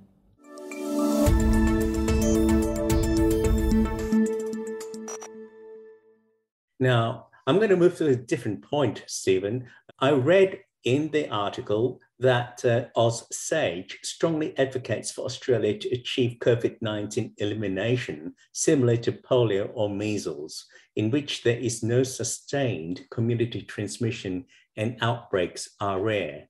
Now, 6.80 7.28
I'm 7.48 7.58
going 7.58 7.70
to 7.70 7.78
move 7.78 7.98
to 7.98 8.08
a 8.08 8.16
different 8.16 8.62
point, 8.62 9.04
Stephen. 9.08 9.68
I 10.00 10.12
read 10.12 10.60
in 10.84 11.10
the 11.12 11.30
article 11.30 12.00
that 12.24 12.63
uh, 12.63 13.10
Sage 13.32 14.00
strongly 14.01 14.58
advocates 14.58 15.12
for 15.12 15.25
Australia 15.25 15.77
to 15.77 15.89
achieve 15.89 16.39
COVID 16.39 16.77
19 16.82 17.34
elimination, 17.38 18.34
similar 18.53 18.98
to 18.98 19.12
polio 19.12 19.70
or 19.74 19.89
measles, 19.89 20.65
in 20.96 21.12
which 21.12 21.44
there 21.44 21.58
is 21.58 21.84
no 21.84 22.01
sustained 22.01 23.01
community 23.12 23.62
transmission 23.62 24.46
and 24.77 24.98
outbreaks 25.01 25.70
are 25.82 26.01
rare. 26.01 26.48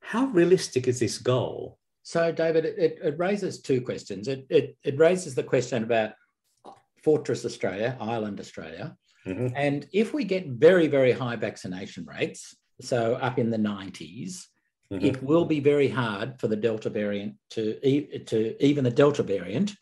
How 0.00 0.26
realistic 0.26 0.88
is 0.88 0.98
this 0.98 1.18
goal? 1.18 1.78
So, 2.02 2.32
David, 2.32 2.64
it, 2.66 2.98
it 3.02 3.18
raises 3.18 3.62
two 3.62 3.80
questions. 3.80 4.28
It, 4.28 4.46
it, 4.50 4.76
it 4.82 4.98
raises 4.98 5.34
the 5.34 5.44
question 5.44 5.84
about 5.84 6.12
Fortress 7.04 7.44
Australia, 7.44 7.96
Island 8.00 8.40
Australia. 8.40 8.96
Mm-hmm. 9.26 9.48
And 9.56 9.86
if 9.92 10.12
we 10.12 10.24
get 10.24 10.48
very, 10.48 10.88
very 10.88 11.12
high 11.12 11.36
vaccination 11.36 12.04
rates, 12.04 12.54
so 12.80 13.14
up 13.14 13.38
in 13.38 13.50
the 13.50 13.56
90s, 13.56 14.44
mm-hmm. 14.92 15.04
it 15.04 15.22
will 15.22 15.44
be 15.44 15.60
very 15.60 15.88
hard 15.88 16.40
for 16.40 16.48
the 16.48 16.56
Delta 16.56 16.90
variant 16.90 17.34
to, 17.50 17.78
to 18.26 18.64
even 18.64 18.84
the 18.84 18.90
Delta 18.90 19.22
variant 19.22 19.74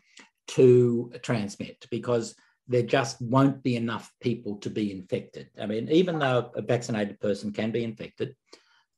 to 0.49 1.12
transmit 1.23 1.87
because 1.90 2.35
there 2.68 2.82
just 2.82 3.21
won't 3.21 3.62
be 3.62 3.76
enough 3.76 4.11
people 4.21 4.56
to 4.59 4.71
be 4.71 4.92
infected. 4.92 5.49
I 5.61 5.66
mean, 5.66 5.88
even 5.90 6.18
though 6.18 6.50
a 6.54 6.62
vaccinated 6.62 7.21
person 7.21 7.52
can 7.52 7.71
be 7.71 7.85
infected, 7.85 8.35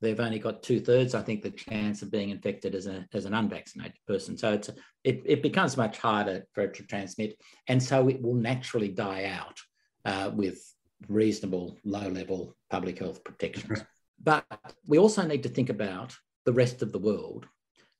they've 0.00 0.20
only 0.20 0.38
got 0.38 0.62
two 0.62 0.80
thirds, 0.80 1.14
I 1.14 1.22
think, 1.22 1.42
the 1.42 1.50
chance 1.50 2.02
of 2.02 2.10
being 2.10 2.30
infected 2.30 2.74
as, 2.74 2.86
a, 2.86 3.06
as 3.12 3.24
an 3.24 3.34
unvaccinated 3.34 3.98
person. 4.06 4.36
So 4.36 4.52
it's, 4.52 4.70
it, 5.02 5.22
it 5.24 5.42
becomes 5.42 5.76
much 5.76 5.98
harder 5.98 6.44
for 6.52 6.62
it 6.62 6.74
to 6.74 6.82
transmit. 6.84 7.36
And 7.68 7.82
so 7.82 8.08
it 8.08 8.20
will 8.20 8.34
naturally 8.34 8.88
die 8.88 9.24
out 9.24 9.58
uh, 10.04 10.30
with 10.34 10.62
reasonable 11.08 11.78
low 11.84 12.08
level 12.08 12.56
public 12.70 12.98
health 12.98 13.24
protections. 13.24 13.82
But 14.22 14.44
we 14.86 14.98
also 14.98 15.26
need 15.26 15.42
to 15.42 15.48
think 15.48 15.70
about 15.70 16.16
the 16.44 16.52
rest 16.52 16.82
of 16.82 16.92
the 16.92 16.98
world. 16.98 17.46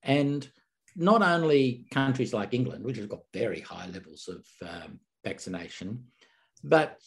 And 0.03 0.49
not 0.97 1.23
only 1.23 1.87
countries 1.91 2.33
like 2.33 2.55
England, 2.55 2.85
which 2.85 2.97
has 2.99 3.07
got 3.07 3.21
very 3.33 3.61
high 3.61 3.87
levels 3.89 4.29
of 4.29 4.47
um, 4.69 5.01
vaccination, 5.25 6.05
but 6.63 7.01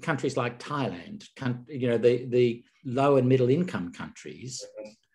countries 0.00 0.36
like 0.36 0.58
Thailand, 0.58 1.24
you 1.68 1.88
know, 1.88 1.98
the, 1.98 2.26
the 2.26 2.64
low 2.84 3.16
and 3.16 3.28
middle 3.28 3.50
income 3.50 3.92
countries 3.92 4.64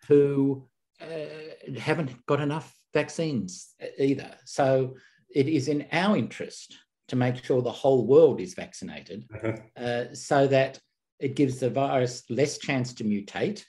who 0.06 0.68
uh, 1.00 1.78
haven't 1.78 2.24
got 2.26 2.40
enough 2.40 2.74
vaccines 2.94 3.74
either. 3.98 4.34
So 4.44 4.96
it 5.34 5.48
is 5.48 5.68
in 5.68 5.86
our 5.92 6.16
interest 6.16 6.76
to 7.08 7.16
make 7.16 7.42
sure 7.44 7.62
the 7.62 7.70
whole 7.70 8.06
world 8.06 8.40
is 8.40 8.54
vaccinated 8.54 9.26
uh-huh. 9.34 9.82
uh, 9.82 10.14
so 10.14 10.46
that 10.46 10.78
it 11.20 11.34
gives 11.34 11.58
the 11.58 11.70
virus 11.70 12.24
less 12.30 12.58
chance 12.58 12.92
to 12.94 13.04
mutate 13.04 13.64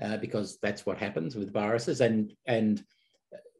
uh, 0.00 0.16
because 0.18 0.58
that's 0.62 0.84
what 0.86 0.98
happens 0.98 1.34
with 1.36 1.52
viruses. 1.52 2.00
And 2.00 2.32
and 2.46 2.82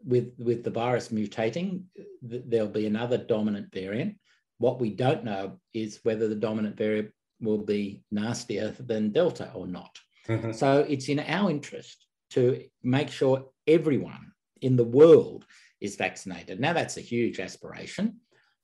with 0.04 0.32
with 0.38 0.64
the 0.64 0.70
virus 0.70 1.08
mutating 1.08 1.82
th- 2.28 2.44
there'll 2.46 2.68
be 2.68 2.86
another 2.86 3.18
dominant 3.18 3.72
variant. 3.72 4.16
What 4.58 4.80
we 4.80 4.90
don't 4.90 5.24
know 5.24 5.58
is 5.72 6.00
whether 6.02 6.28
the 6.28 6.34
dominant 6.34 6.76
variant 6.76 7.10
will 7.40 7.58
be 7.58 8.02
nastier 8.10 8.74
than 8.78 9.12
delta 9.12 9.50
or 9.54 9.66
not. 9.66 9.98
Uh-huh. 10.28 10.52
so 10.52 10.80
it's 10.86 11.08
in 11.08 11.18
our 11.18 11.50
interest 11.50 12.06
to 12.28 12.62
make 12.82 13.08
sure 13.08 13.46
everyone 13.66 14.32
in 14.60 14.76
the 14.76 14.84
world 14.84 15.46
is 15.80 15.96
vaccinated. 15.96 16.60
Now 16.60 16.74
that's 16.74 16.98
a 16.98 17.00
huge 17.00 17.40
aspiration 17.40 18.20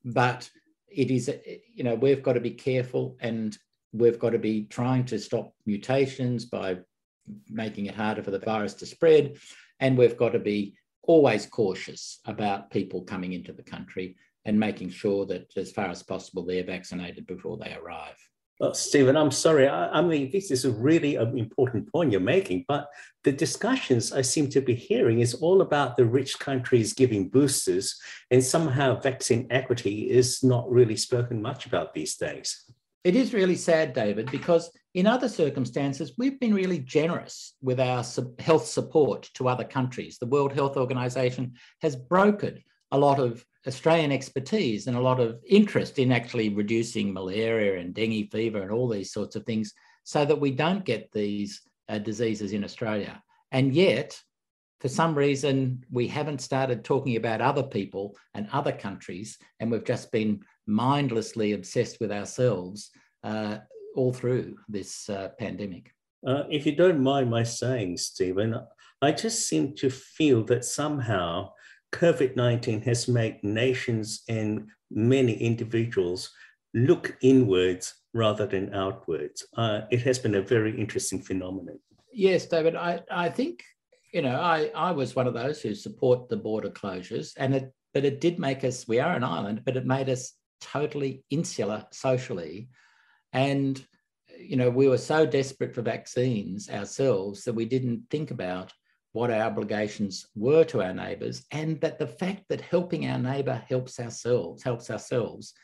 but 0.06 0.48
it 0.88 1.10
is 1.10 1.30
you 1.74 1.84
know 1.84 1.94
we've 1.96 2.22
got 2.22 2.34
to 2.34 2.40
be 2.40 2.52
careful 2.52 3.16
and 3.20 3.58
we've 3.98 4.18
got 4.18 4.30
to 4.30 4.38
be 4.38 4.64
trying 4.64 5.04
to 5.06 5.18
stop 5.18 5.52
mutations 5.64 6.44
by 6.44 6.78
making 7.48 7.86
it 7.86 7.94
harder 7.94 8.22
for 8.22 8.30
the 8.30 8.38
virus 8.38 8.74
to 8.74 8.86
spread. 8.86 9.36
And 9.80 9.98
we've 9.98 10.16
got 10.16 10.30
to 10.30 10.38
be 10.38 10.76
always 11.02 11.46
cautious 11.46 12.20
about 12.24 12.70
people 12.70 13.02
coming 13.02 13.32
into 13.32 13.52
the 13.52 13.62
country 13.62 14.16
and 14.44 14.58
making 14.58 14.90
sure 14.90 15.26
that, 15.26 15.52
as 15.56 15.72
far 15.72 15.88
as 15.88 16.02
possible, 16.02 16.44
they're 16.44 16.64
vaccinated 16.64 17.26
before 17.26 17.58
they 17.58 17.74
arrive. 17.74 18.16
Well, 18.58 18.72
Stephen, 18.72 19.16
I'm 19.16 19.32
sorry. 19.32 19.68
I, 19.68 19.98
I, 19.98 20.00
mean, 20.00 20.30
this 20.30 20.50
is 20.50 20.64
a 20.64 20.70
really 20.70 21.18
um, 21.18 21.36
important 21.36 21.92
point 21.92 22.10
you're 22.10 22.20
making, 22.20 22.64
but 22.66 22.88
the 23.22 23.32
discussions 23.32 24.12
I 24.12 24.22
seem 24.22 24.48
to 24.50 24.62
be 24.62 24.74
hearing 24.74 25.20
is 25.20 25.34
all 25.34 25.60
about 25.60 25.96
the 25.96 26.06
rich 26.06 26.38
countries 26.38 26.94
giving 26.94 27.28
boosters, 27.28 28.00
and 28.30 28.42
somehow 28.42 28.98
vaccine 28.98 29.46
equity 29.50 30.10
is 30.10 30.42
not 30.42 30.70
really 30.70 30.96
spoken 30.96 31.42
much 31.42 31.66
about 31.66 31.92
these 31.92 32.16
days. 32.16 32.64
It 33.06 33.14
is 33.14 33.32
really 33.32 33.54
sad, 33.54 33.92
David, 33.92 34.32
because 34.32 34.68
in 34.94 35.06
other 35.06 35.28
circumstances, 35.28 36.14
we've 36.18 36.40
been 36.40 36.52
really 36.52 36.80
generous 36.80 37.54
with 37.62 37.78
our 37.78 38.02
health 38.40 38.66
support 38.66 39.30
to 39.34 39.46
other 39.46 39.62
countries. 39.62 40.18
The 40.18 40.26
World 40.26 40.52
Health 40.52 40.76
Organization 40.76 41.52
has 41.82 41.94
brokered 41.94 42.64
a 42.90 42.98
lot 42.98 43.20
of 43.20 43.46
Australian 43.64 44.10
expertise 44.10 44.88
and 44.88 44.96
a 44.96 45.00
lot 45.00 45.20
of 45.20 45.38
interest 45.48 46.00
in 46.00 46.10
actually 46.10 46.48
reducing 46.48 47.12
malaria 47.12 47.78
and 47.78 47.94
dengue 47.94 48.32
fever 48.32 48.62
and 48.62 48.72
all 48.72 48.88
these 48.88 49.12
sorts 49.12 49.36
of 49.36 49.44
things 49.44 49.72
so 50.02 50.24
that 50.24 50.40
we 50.40 50.50
don't 50.50 50.84
get 50.84 51.12
these 51.12 51.62
uh, 51.88 51.98
diseases 51.98 52.52
in 52.52 52.64
Australia. 52.64 53.22
And 53.52 53.72
yet, 53.72 54.20
for 54.80 54.88
some 54.88 55.14
reason, 55.14 55.84
we 55.92 56.08
haven't 56.08 56.40
started 56.40 56.82
talking 56.82 57.14
about 57.14 57.40
other 57.40 57.62
people 57.62 58.16
and 58.34 58.48
other 58.52 58.72
countries, 58.72 59.38
and 59.60 59.70
we've 59.70 59.84
just 59.84 60.10
been 60.10 60.40
mindlessly 60.66 61.52
obsessed 61.52 62.00
with 62.00 62.12
ourselves 62.12 62.90
uh, 63.24 63.58
all 63.94 64.12
through 64.12 64.56
this 64.68 65.08
uh, 65.08 65.30
pandemic. 65.38 65.92
Uh, 66.26 66.44
if 66.50 66.66
you 66.66 66.74
don't 66.74 67.02
mind 67.02 67.30
my 67.30 67.42
saying, 67.42 67.96
Stephen, 67.96 68.58
I 69.02 69.12
just 69.12 69.48
seem 69.48 69.74
to 69.76 69.90
feel 69.90 70.42
that 70.44 70.64
somehow 70.64 71.50
COVID 71.92 72.36
19 72.36 72.82
has 72.82 73.08
made 73.08 73.42
nations 73.42 74.22
and 74.28 74.68
many 74.90 75.34
individuals 75.34 76.30
look 76.74 77.16
inwards 77.22 77.94
rather 78.12 78.46
than 78.46 78.74
outwards. 78.74 79.46
Uh, 79.56 79.82
it 79.90 80.02
has 80.02 80.18
been 80.18 80.34
a 80.34 80.42
very 80.42 80.78
interesting 80.78 81.20
phenomenon. 81.20 81.78
Yes, 82.12 82.46
David, 82.46 82.74
I, 82.76 83.00
I 83.10 83.28
think, 83.28 83.62
you 84.12 84.22
know, 84.22 84.40
I, 84.40 84.70
I 84.74 84.90
was 84.90 85.14
one 85.14 85.26
of 85.26 85.34
those 85.34 85.60
who 85.60 85.74
support 85.74 86.28
the 86.28 86.36
border 86.36 86.70
closures 86.70 87.32
and 87.36 87.54
it, 87.54 87.72
but 87.92 88.04
it 88.04 88.20
did 88.20 88.38
make 88.38 88.64
us, 88.64 88.88
we 88.88 89.00
are 89.00 89.14
an 89.14 89.24
island, 89.24 89.62
but 89.64 89.76
it 89.76 89.86
made 89.86 90.08
us 90.08 90.32
totally 90.60 91.24
insular 91.30 91.86
socially. 91.90 92.68
And, 93.32 93.84
you 94.38 94.56
know, 94.56 94.70
we 94.70 94.88
were 94.88 94.98
so 94.98 95.26
desperate 95.26 95.74
for 95.74 95.82
vaccines 95.82 96.68
ourselves 96.70 97.44
that 97.44 97.54
we 97.54 97.64
didn't 97.64 98.04
think 98.10 98.30
about 98.30 98.72
what 99.12 99.30
our 99.30 99.42
obligations 99.42 100.26
were 100.34 100.62
to 100.64 100.82
our 100.82 100.92
neighbours 100.92 101.46
and 101.50 101.80
that 101.80 101.98
the 101.98 102.06
fact 102.06 102.44
that 102.50 102.60
helping 102.60 103.08
our 103.08 103.18
neighbour 103.18 103.62
helps 103.68 103.98
ourselves, 103.98 104.62
helps 104.62 104.90
ourselves. 104.90 105.54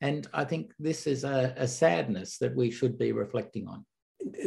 And 0.00 0.26
I 0.32 0.44
think 0.44 0.72
this 0.78 1.06
is 1.06 1.22
a, 1.22 1.54
a 1.56 1.68
sadness 1.68 2.38
that 2.38 2.56
we 2.56 2.70
should 2.70 2.98
be 2.98 3.12
reflecting 3.12 3.68
on. 3.68 3.84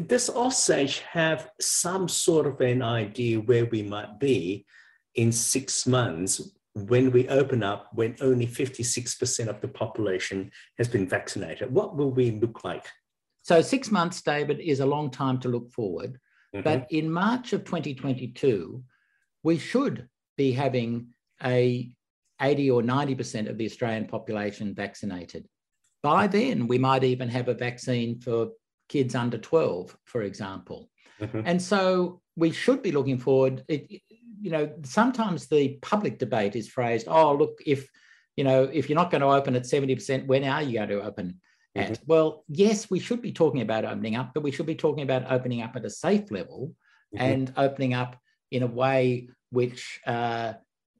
Does 0.08 0.30
OzSage 0.30 1.00
have 1.02 1.50
some 1.62 2.08
sort 2.08 2.48
of 2.48 2.60
an 2.62 2.82
idea 2.82 3.39
where 3.39 3.65
we 3.65 3.84
might 3.84 4.20
be 4.20 4.65
in 5.13 5.32
six 5.32 5.86
months 5.86 6.41
when 6.76 7.12
we 7.12 7.28
open 7.30 7.64
up, 7.64 7.90
when 7.94 8.16
only 8.20 8.46
56% 8.46 9.48
of 9.48 9.62
the 9.62 9.68
population 9.68 10.52
has 10.78 10.90
been 10.90 11.08
vaccinated, 11.08 11.74
what 11.74 11.96
will 11.96 12.12
we 12.12 12.32
look 12.32 12.64
like? 12.64 12.86
So, 13.44 13.62
six 13.62 13.92
months, 13.92 14.22
David, 14.22 14.60
is 14.60 14.82
a 14.82 14.86
long 14.86 15.10
time 15.10 15.40
to 15.40 15.50
look 15.50 15.72
forward. 15.72 16.20
Mm-hmm. 16.54 16.64
But 16.64 16.88
in 16.90 17.10
March 17.10 17.54
of 17.54 17.64
2022, 17.64 18.84
we 19.44 19.58
should 19.58 20.10
be 20.36 20.52
having 20.52 21.08
a 21.44 21.92
80 22.42 22.72
or 22.72 22.82
90% 22.82 23.50
of 23.50 23.58
the 23.58 23.66
Australian 23.66 24.08
population 24.08 24.76
vaccinated. 24.76 25.48
By 26.04 26.28
then, 26.28 26.68
we 26.68 26.78
might 26.78 27.04
even 27.04 27.30
have 27.30 27.48
a 27.48 27.54
vaccine 27.54 28.20
for 28.20 28.50
kids 28.90 29.16
under 29.16 29.38
12, 29.38 29.98
for 30.04 30.24
example. 30.24 30.90
Mm-hmm. 31.22 31.42
And 31.46 31.62
so 31.62 32.22
we 32.36 32.52
should 32.52 32.82
be 32.82 32.92
looking 32.92 33.18
forward. 33.18 33.64
It, 33.68 34.02
you 34.42 34.52
know, 34.52 34.72
sometimes 34.84 35.48
the 35.48 35.78
public 35.82 36.20
debate 36.20 36.56
is 36.56 36.68
phrased, 36.68 37.08
oh, 37.10 37.36
look, 37.36 37.60
if, 37.66 37.90
you 38.36 38.44
know, 38.44 38.64
if 38.64 38.90
you're 38.90 38.98
not 38.98 39.12
going 39.12 39.22
to 39.22 39.28
open 39.28 39.56
at 39.56 39.64
70%, 39.64 40.28
when 40.28 40.44
are 40.44 40.62
you 40.62 40.74
going 40.74 40.90
to 40.90 41.02
open 41.02 41.40
at? 41.76 41.92
Mm-hmm. 41.92 42.04
Well, 42.06 42.44
yes, 42.48 42.90
we 42.90 43.00
should 43.00 43.22
be 43.22 43.32
talking 43.32 43.62
about 43.62 43.86
opening 43.86 44.16
up, 44.16 44.32
but 44.34 44.44
we 44.44 44.52
should 44.52 44.66
be 44.66 44.76
talking 44.76 45.04
about 45.04 45.32
opening 45.32 45.62
up 45.62 45.76
at 45.76 45.86
a 45.86 45.90
safe 45.90 46.32
level 46.32 46.74
mm-hmm. 47.16 47.24
and 47.24 47.54
opening 47.58 47.94
up 47.94 48.18
in 48.52 48.64
a 48.64 48.68
way 48.68 49.30
which 49.52 50.02
uh, 50.06 50.54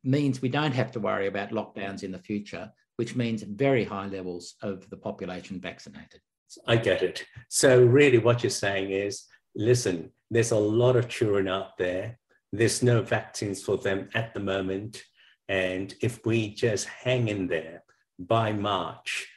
means 0.04 0.42
we 0.42 0.50
don't 0.50 0.74
have 0.74 0.92
to 0.94 1.00
worry 1.00 1.28
about 1.28 1.50
lockdowns 1.50 2.04
in 2.04 2.12
the 2.12 2.20
future, 2.20 2.72
which 2.96 3.16
means 3.16 3.44
very 3.44 3.84
high 3.84 4.08
levels 4.08 4.56
of 4.62 4.90
the 4.90 4.98
population 4.98 5.60
vaccinated. 5.60 6.22
I 6.68 6.78
get 6.78 7.02
it. 7.02 7.26
So, 7.50 7.84
really, 7.84 8.20
what 8.20 8.44
you're 8.44 8.50
saying 8.50 8.92
is 8.92 9.26
listen, 9.56 10.12
there's 10.30 10.52
a 10.52 10.58
lot 10.58 10.96
of 10.96 11.08
children 11.08 11.48
out 11.48 11.78
there 11.78 12.20
there's 12.58 12.84
no 12.84 13.02
vaccines 13.02 13.64
for 13.64 13.78
them 13.78 14.10
at 14.14 14.34
the 14.34 14.40
moment. 14.40 15.04
And 15.48 15.94
if 16.02 16.26
we 16.26 16.54
just 16.54 16.88
hang 16.88 17.28
in 17.28 17.48
there 17.48 17.84
by 18.20 18.52
March, 18.54 19.28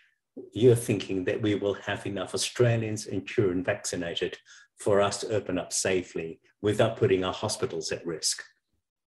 you're 0.52 0.76
thinking 0.76 1.24
that 1.24 1.42
we 1.42 1.54
will 1.54 1.74
have 1.74 2.06
enough 2.06 2.34
Australians 2.34 3.06
and 3.06 3.26
children 3.26 3.64
vaccinated 3.64 4.36
for 4.78 5.00
us 5.00 5.20
to 5.20 5.34
open 5.34 5.58
up 5.58 5.72
safely 5.72 6.40
without 6.62 6.96
putting 6.96 7.24
our 7.24 7.32
hospitals 7.32 7.90
at 7.92 8.06
risk. 8.06 8.42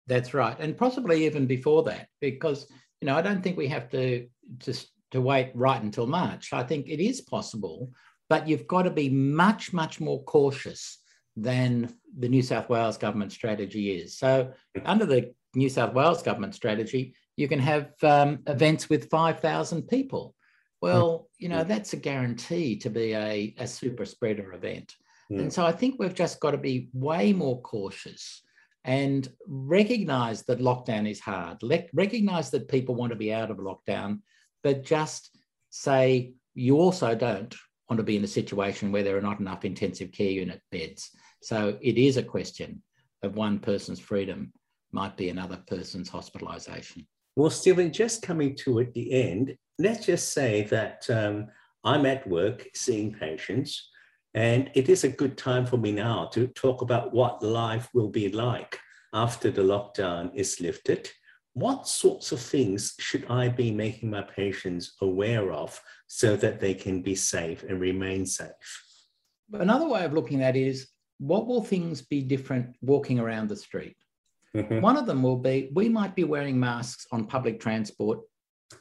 That's 0.07 0.33
right. 0.33 0.57
And 0.59 0.77
possibly 0.77 1.27
even 1.27 1.47
before 1.47 1.83
that, 1.85 2.09
because 2.21 2.67
you 3.01 3.07
know, 3.07 3.17
I 3.17 3.23
don't 3.23 3.43
think 3.43 3.57
we 3.57 3.69
have 3.69 3.91
to 3.91 4.27
just 4.57 4.89
to 5.11 5.21
wait 5.21 5.53
right 5.55 5.81
until 5.81 6.07
March. 6.07 6.53
I 6.53 6.63
think 6.63 6.89
it 6.89 7.01
is 7.01 7.21
possible, 7.21 7.93
but 8.29 8.49
you've 8.49 8.67
got 8.67 8.83
to 8.83 8.91
be 8.91 9.09
much, 9.09 9.73
much 9.73 10.01
more 10.01 10.23
cautious 10.25 10.99
than 11.43 11.95
the 12.17 12.29
New 12.29 12.43
South 12.43 12.69
Wales 12.69 12.99
government 12.99 13.33
strategy 13.33 13.93
is. 13.93 14.19
So, 14.19 14.53
under 14.85 15.07
the 15.07 15.35
New 15.55 15.69
South 15.69 15.95
Wales 15.95 16.23
government 16.23 16.55
strategy, 16.55 17.15
you 17.37 17.49
can 17.49 17.59
have 17.59 17.93
um, 18.03 18.41
events 18.47 18.89
with 18.89 19.11
5,000 19.11 19.83
people. 19.89 20.35
Well, 20.81 21.29
you 21.39 21.49
know, 21.49 21.65
that's 21.65 21.93
a 21.93 21.97
guarantee 21.97 22.77
to 22.79 22.91
be 22.91 23.15
a, 23.15 23.55
a 23.59 23.67
super 23.67 24.05
spreader 24.05 24.53
event. 24.53 24.95
Mm. 25.33 25.41
And 25.41 25.53
so 25.53 25.67
I 25.67 25.73
think 25.73 25.97
we've 25.99 26.15
just 26.15 26.41
got 26.41 26.53
to 26.53 26.59
be 26.59 26.89
way 26.93 27.33
more 27.33 27.61
cautious 27.63 28.43
and 28.85 29.29
recognize 29.47 30.45
that 30.45 30.61
lockdown 30.61 31.11
is 31.11 31.21
hard, 31.21 31.59
recognize 31.93 32.51
that 32.51 32.69
people 32.69 32.95
want 32.95 33.11
to 33.11 33.17
be 33.17 33.33
out 33.33 33.51
of 33.51 33.59
lockdown, 33.59 34.21
but 34.63 34.85
just 34.85 35.37
say 35.71 36.33
you 36.55 36.79
also 36.79 37.15
don't 37.15 37.55
want 37.91 37.99
to 37.99 38.05
be 38.05 38.17
in 38.17 38.25
a 38.25 38.29
situation 38.29 38.93
where 38.93 39.03
there 39.03 39.17
are 39.17 39.23
not 39.23 39.41
enough 39.41 39.65
intensive 39.65 40.13
care 40.13 40.31
unit 40.31 40.61
beds. 40.71 41.11
So 41.41 41.79
it 41.81 41.99
is 41.99 42.17
a 42.17 42.23
question 42.23 42.83
of 43.23 43.37
one 43.37 43.59
person's 43.59 44.01
freedom 44.01 44.53
might 44.93 45.17
be 45.17 45.29
another 45.29 45.59
person's 45.67 46.11
hospitalisation. 46.11 47.07
Well, 47.37 47.51
Stephen, 47.51 47.93
just 47.93 48.23
coming 48.23 48.57
to 48.57 48.81
at 48.81 48.93
the 48.95 49.13
end, 49.13 49.57
let's 49.79 50.07
just 50.07 50.33
say 50.33 50.63
that 50.65 51.09
um, 51.11 51.49
I'm 51.85 52.07
at 52.07 52.27
work 52.27 52.67
seeing 52.75 53.13
patients, 53.13 53.91
and 54.35 54.71
it 54.75 54.89
is 54.89 55.05
a 55.05 55.09
good 55.09 55.39
time 55.39 55.67
for 55.67 55.77
me 55.77 55.93
now 55.93 56.27
to 56.33 56.49
talk 56.49 56.83
about 56.83 57.13
what 57.13 57.43
life 57.43 57.89
will 57.95 58.09
be 58.09 58.29
like 58.31 58.79
after 59.13 59.51
the 59.51 59.63
lockdown 59.63 60.35
is 60.35 60.61
lifted. 60.61 61.09
What 61.55 61.89
sorts 61.89 62.33
of 62.33 62.41
things 62.41 62.95
should 62.99 63.27
I 63.31 63.49
be 63.49 63.71
making 63.71 64.11
my 64.11 64.23
patients 64.23 64.97
aware 65.01 65.53
of 65.53 65.81
so 66.07 66.37
that 66.37 66.61
they 66.61 66.75
can 66.75 67.03
be 67.03 67.15
safe 67.15 67.63
and 67.63 67.81
remain 67.81 68.27
safe? 68.27 68.85
Another 69.53 69.89
way 69.89 70.05
of 70.05 70.13
looking 70.13 70.43
at 70.43 70.57
it 70.57 70.67
is 70.67 70.89
what 71.19 71.47
will 71.47 71.63
things 71.63 72.03
be 72.03 72.23
different 72.23 72.77
walking 72.81 73.19
around 73.19 73.49
the 73.49 73.57
street? 73.57 73.97
Mm-hmm. 74.57 74.81
One 74.81 74.97
of 74.97 75.07
them 75.07 75.23
will 75.23 75.37
be 75.37 75.71
we 75.75 75.89
might 75.89 76.15
be 76.15 76.25
wearing 76.25 76.59
masks 76.59 77.07
on 77.13 77.27
public 77.27 77.61
transport 77.61 78.21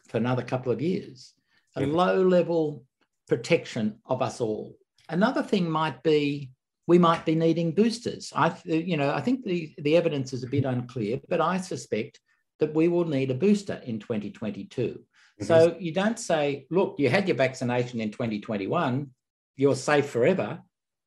for 0.08 0.18
another 0.18 0.44
couple 0.44 0.72
of 0.72 0.82
years, 0.82 1.34
a 1.76 1.82
mm-hmm. 1.82 1.92
low 1.92 2.22
level 2.24 2.84
protection 3.28 4.00
of 4.06 4.22
us 4.22 4.40
all. 4.40 4.76
Another 5.10 5.44
thing 5.44 5.70
might 5.70 6.02
be 6.04 6.52
we 6.88 6.98
might 6.98 7.26
be 7.26 7.36
needing 7.36 7.74
boosters. 7.74 8.32
I, 8.34 8.56
you 8.64 8.96
know, 8.96 9.12
I 9.12 9.20
think 9.20 9.44
the, 9.44 9.74
the 9.80 9.98
evidence 9.98 10.32
is 10.32 10.44
a 10.44 10.48
bit 10.48 10.64
unclear, 10.64 11.20
but 11.28 11.42
I 11.42 11.58
suspect 11.58 12.22
that 12.60 12.74
we 12.74 12.88
will 12.88 13.04
need 13.04 13.30
a 13.30 13.36
booster 13.36 13.82
in 13.86 14.00
2022. 14.00 14.82
Mm-hmm. 14.82 15.44
So 15.46 15.76
you 15.80 15.92
don't 15.92 16.18
say, 16.18 16.66
look, 16.72 16.96
you 16.98 17.10
had 17.10 17.28
your 17.28 17.36
vaccination 17.36 18.00
in 18.00 18.12
2021, 18.12 19.10
you're 19.58 19.76
safe 19.76 20.10
forever, 20.10 20.62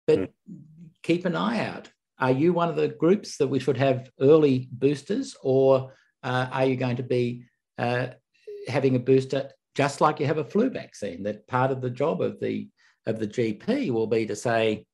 but 0.07 0.19
mm 0.19 0.29
keep 1.03 1.25
an 1.25 1.37
eye 1.37 1.65
out. 1.65 1.91
Are 2.19 2.31
you 2.31 2.53
one 2.53 2.69
of 2.69 2.77
the 2.77 2.89
groups 2.89 3.39
that 3.39 3.49
we 3.49 3.59
should 3.59 3.79
have 3.79 4.11
early 4.21 4.69
boosters, 4.73 5.37
or 5.43 5.93
uh, 6.23 6.49
are 6.53 6.67
you 6.67 6.77
going 6.77 6.97
to 6.97 7.03
be 7.03 7.45
uh, 7.79 8.09
having 8.69 8.95
a 8.97 9.01
booster 9.01 9.51
just 9.75 10.01
like 10.01 10.21
you 10.21 10.27
have 10.27 10.39
a 10.39 10.45
flu 10.45 10.69
vaccine? 10.69 11.23
That 11.23 11.47
part 11.47 11.71
of 11.71 11.81
the 11.81 11.91
job 11.91 12.21
of 12.21 12.39
the 12.41 12.69
of 13.07 13.19
the 13.19 13.27
GP 13.27 13.91
will 13.91 14.07
be 14.07 14.27
to 14.27 14.37
say, 14.37 14.85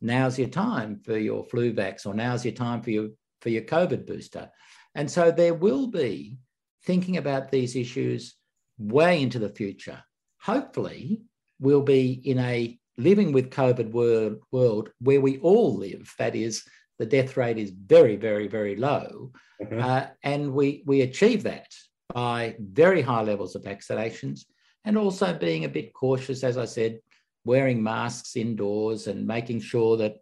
now's 0.00 0.38
your 0.38 0.48
time 0.48 1.00
for 1.04 1.18
your 1.18 1.44
flu 1.44 1.74
vax, 1.74 2.06
or 2.06 2.14
now's 2.14 2.44
your 2.44 2.54
time 2.54 2.80
for 2.82 2.90
your 2.90 3.08
for 3.42 3.50
your 3.50 3.62
COVID 3.62 4.06
booster. 4.06 4.50
And 4.94 5.10
so 5.10 5.30
there 5.30 5.54
will 5.54 5.86
be 5.86 6.38
thinking 6.84 7.18
about 7.18 7.50
these 7.50 7.76
issues 7.76 8.34
way 8.78 9.22
into 9.22 9.38
the 9.38 9.50
future. 9.50 10.02
Hopefully, 10.40 11.20
we'll 11.58 11.82
be 11.82 12.12
in 12.12 12.38
a 12.38 12.79
living 12.98 13.32
with 13.32 13.50
COVID 13.50 13.90
world, 13.90 14.38
world 14.50 14.90
where 15.00 15.20
we 15.20 15.38
all 15.38 15.76
live, 15.76 16.12
that 16.18 16.34
is, 16.34 16.62
the 16.98 17.06
death 17.06 17.36
rate 17.36 17.58
is 17.58 17.70
very, 17.70 18.16
very, 18.16 18.46
very 18.46 18.76
low. 18.76 19.32
Mm-hmm. 19.62 19.80
Uh, 19.80 20.06
and 20.22 20.52
we, 20.52 20.82
we 20.86 21.02
achieve 21.02 21.42
that 21.44 21.72
by 22.12 22.56
very 22.58 23.00
high 23.00 23.22
levels 23.22 23.54
of 23.54 23.62
vaccinations 23.62 24.40
and 24.84 24.98
also 24.98 25.32
being 25.32 25.64
a 25.64 25.68
bit 25.68 25.92
cautious, 25.92 26.44
as 26.44 26.58
I 26.58 26.64
said, 26.64 27.00
wearing 27.44 27.82
masks 27.82 28.36
indoors 28.36 29.06
and 29.06 29.26
making 29.26 29.60
sure 29.60 29.96
that 29.96 30.16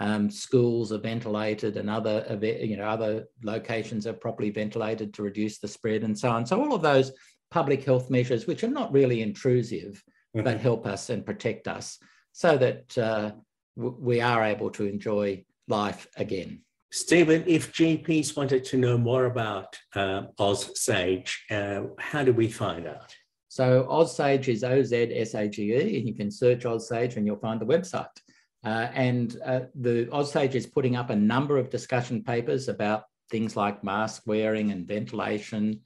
um, 0.00 0.30
schools 0.30 0.92
are 0.92 0.98
ventilated 0.98 1.76
and 1.76 1.90
other 1.90 2.38
you 2.40 2.76
know 2.76 2.84
other 2.84 3.24
locations 3.42 4.06
are 4.06 4.12
properly 4.12 4.50
ventilated 4.50 5.12
to 5.14 5.22
reduce 5.22 5.58
the 5.58 5.66
spread 5.66 6.04
and 6.04 6.16
so 6.16 6.30
on. 6.30 6.46
So 6.46 6.60
all 6.60 6.74
of 6.74 6.82
those 6.82 7.12
public 7.50 7.84
health 7.84 8.10
measures, 8.10 8.46
which 8.46 8.62
are 8.62 8.68
not 8.68 8.92
really 8.92 9.22
intrusive, 9.22 10.02
mm-hmm. 10.36 10.44
but 10.44 10.60
help 10.60 10.86
us 10.86 11.10
and 11.10 11.24
protect 11.24 11.68
us, 11.68 11.98
so 12.32 12.56
that 12.56 12.98
uh, 12.98 13.32
w- 13.76 13.96
we 13.98 14.20
are 14.20 14.44
able 14.44 14.70
to 14.70 14.84
enjoy 14.84 15.44
life 15.68 16.06
again. 16.16 16.62
Stephen, 16.90 17.44
if 17.46 17.72
GPs 17.72 18.34
wanted 18.34 18.64
to 18.64 18.78
know 18.78 18.96
more 18.96 19.26
about 19.26 19.76
uh, 19.94 20.22
OzSage, 20.40 21.30
uh, 21.50 21.82
how 21.98 22.24
do 22.24 22.32
we 22.32 22.48
find 22.48 22.86
out? 22.86 23.14
So 23.48 23.86
OzSage 23.90 24.48
is 24.48 24.64
O-Z-S-A-G-E, 24.64 25.98
and 25.98 26.08
you 26.08 26.14
can 26.14 26.30
search 26.30 26.62
OzSage 26.64 27.16
and 27.16 27.26
you'll 27.26 27.36
find 27.36 27.60
the 27.60 27.66
website. 27.66 28.06
Uh, 28.64 28.88
and 28.94 29.36
uh, 29.44 29.60
the 29.74 30.06
OzSage 30.06 30.54
is 30.54 30.66
putting 30.66 30.96
up 30.96 31.10
a 31.10 31.16
number 31.16 31.58
of 31.58 31.70
discussion 31.70 32.22
papers 32.22 32.68
about 32.68 33.04
things 33.30 33.56
like 33.56 33.84
mask 33.84 34.22
wearing 34.26 34.70
and 34.70 34.86
ventilation, 34.86 35.80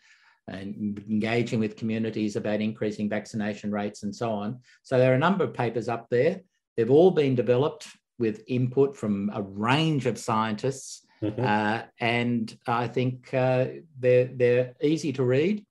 and 0.48 1.02
engaging 1.08 1.60
with 1.60 1.76
communities 1.76 2.36
about 2.36 2.60
increasing 2.60 3.08
vaccination 3.08 3.70
rates 3.70 4.02
and 4.02 4.14
so 4.14 4.30
on. 4.30 4.58
So 4.82 4.98
there 4.98 5.12
are 5.12 5.16
a 5.16 5.18
number 5.18 5.44
of 5.44 5.54
papers 5.54 5.88
up 5.88 6.08
there. 6.10 6.40
They've 6.76 6.90
all 6.90 7.10
been 7.10 7.34
developed 7.34 7.86
with 8.18 8.42
input 8.46 8.96
from 8.96 9.30
a 9.34 9.42
range 9.42 10.06
of 10.06 10.18
scientists. 10.18 11.06
Mm-hmm. 11.22 11.44
Uh, 11.44 11.82
and 12.00 12.58
I 12.66 12.88
think 12.88 13.32
uh, 13.32 13.66
they're, 13.98 14.30
they're 14.34 14.74
easy 14.80 15.12
to 15.12 15.24
read 15.24 15.64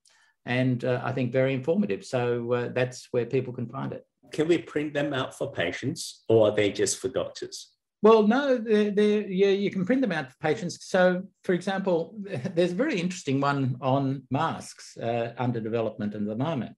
and 0.45 0.83
uh, 0.85 1.01
I 1.03 1.11
think 1.11 1.31
very 1.31 1.53
informative. 1.53 2.05
So 2.05 2.53
uh, 2.53 2.69
that's 2.73 3.07
where 3.11 3.25
people 3.25 3.53
can 3.53 3.67
find 3.67 3.91
it. 3.91 4.05
Can 4.31 4.47
we 4.47 4.57
print 4.57 4.93
them 4.93 5.13
out 5.13 5.37
for 5.37 5.51
patients 5.51 6.23
or 6.29 6.47
are 6.47 6.55
they 6.55 6.71
just 6.71 6.99
for 6.99 7.09
doctors? 7.09 7.71
Well, 8.03 8.27
no, 8.27 8.57
they're, 8.57 8.89
they're, 8.89 9.27
yeah, 9.27 9.49
you 9.49 9.69
can 9.69 9.85
print 9.85 10.01
them 10.01 10.11
out 10.11 10.31
for 10.31 10.37
patients. 10.39 10.85
So, 10.85 11.23
for 11.43 11.53
example, 11.53 12.15
there's 12.55 12.71
a 12.71 12.75
very 12.75 12.99
interesting 12.99 13.39
one 13.39 13.77
on 13.79 14.23
masks 14.31 14.97
uh, 14.97 15.33
under 15.37 15.59
development 15.59 16.15
at 16.15 16.25
the 16.25 16.35
moment, 16.35 16.75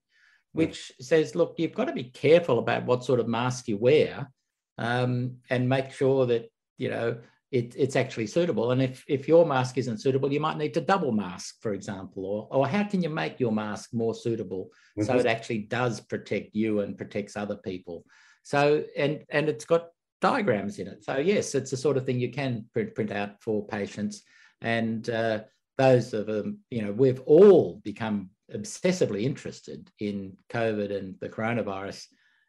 hmm. 0.53 0.59
which 0.59 0.91
mm. 0.99 1.05
says, 1.05 1.35
look, 1.35 1.55
you've 1.57 1.73
got 1.73 1.85
to 1.85 1.93
be 1.93 2.05
careful 2.05 2.59
about 2.59 2.85
what 2.85 3.05
sort 3.05 3.19
of 3.19 3.27
mask 3.27 3.67
you 3.67 3.77
wear 3.77 4.29
um, 4.77 5.37
and 5.49 5.69
make 5.69 5.91
sure 5.91 6.25
that, 6.25 6.51
you 6.77 6.89
know, 6.89 7.17
it, 7.51 7.75
it's 7.77 7.95
actually 7.95 8.25
suitable. 8.25 8.71
And 8.71 8.81
if, 8.81 9.05
if 9.07 9.27
your 9.27 9.45
mask 9.45 9.77
isn't 9.77 10.01
suitable, 10.01 10.33
you 10.33 10.39
might 10.39 10.57
need 10.57 10.73
to 10.73 10.81
double 10.81 11.11
mask, 11.11 11.61
for 11.61 11.73
example, 11.73 12.25
or, 12.25 12.47
or 12.49 12.67
how 12.67 12.83
can 12.83 13.01
you 13.01 13.09
make 13.09 13.39
your 13.39 13.51
mask 13.51 13.93
more 13.93 14.15
suitable 14.15 14.71
mm-hmm. 14.97 15.03
so 15.03 15.19
it 15.19 15.27
actually 15.27 15.59
does 15.59 16.01
protect 16.01 16.55
you 16.55 16.79
and 16.79 16.97
protects 16.97 17.37
other 17.37 17.55
people? 17.57 18.03
So, 18.41 18.83
and, 18.97 19.23
and 19.29 19.47
it's 19.49 19.65
got 19.65 19.89
diagrams 20.23 20.79
in 20.79 20.87
it. 20.87 21.03
So 21.03 21.17
yes, 21.17 21.53
it's 21.53 21.71
the 21.71 21.77
sort 21.77 21.97
of 21.97 22.05
thing 22.05 22.17
you 22.17 22.31
can 22.31 22.65
print, 22.71 22.95
print 22.95 23.11
out 23.11 23.41
for 23.41 23.67
patients. 23.67 24.23
And 24.61 25.07
uh, 25.09 25.41
those 25.77 26.13
of 26.13 26.27
them, 26.27 26.59
you 26.71 26.81
know, 26.81 26.93
we've 26.93 27.19
all 27.25 27.81
become 27.83 28.29
obsessively 28.53 29.23
interested 29.23 29.91
in 29.99 30.37
COVID 30.49 30.97
and 30.97 31.15
the 31.19 31.27
coronavirus 31.27 32.05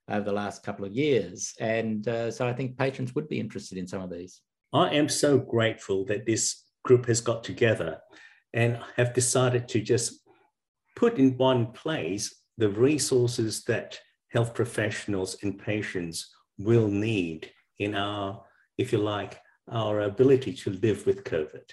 over 0.08 0.24
the 0.24 0.32
last 0.32 0.62
couple 0.62 0.84
of 0.84 0.92
years. 0.92 1.52
And 1.58 2.06
uh, 2.06 2.30
so 2.30 2.46
I 2.46 2.52
think 2.52 2.78
patients 2.78 3.16
would 3.16 3.28
be 3.28 3.40
interested 3.40 3.76
in 3.76 3.88
some 3.88 4.02
of 4.02 4.10
these. 4.10 4.40
I 4.72 4.90
am 4.90 5.08
so 5.08 5.37
grateful 5.37 6.04
that 6.04 6.26
this 6.26 6.62
group 6.84 7.06
has 7.06 7.20
got 7.20 7.42
together 7.42 7.98
and 8.52 8.78
have 8.96 9.14
decided 9.14 9.66
to 9.68 9.80
just 9.80 10.20
put 10.94 11.18
in 11.18 11.37
one 11.38 11.72
place 11.72 12.32
the 12.56 12.68
resources 12.68 13.64
that 13.64 13.98
health 14.30 14.54
professionals 14.54 15.38
and 15.42 15.58
patients 15.58 16.30
will 16.56 16.87
need 16.87 17.50
in 17.78 17.94
our, 17.94 18.42
if 18.78 18.92
you 18.92 18.98
like, 18.98 19.40
our 19.70 20.02
ability 20.02 20.52
to 20.52 20.70
live 20.70 21.06
with 21.06 21.24
COVID. 21.24 21.70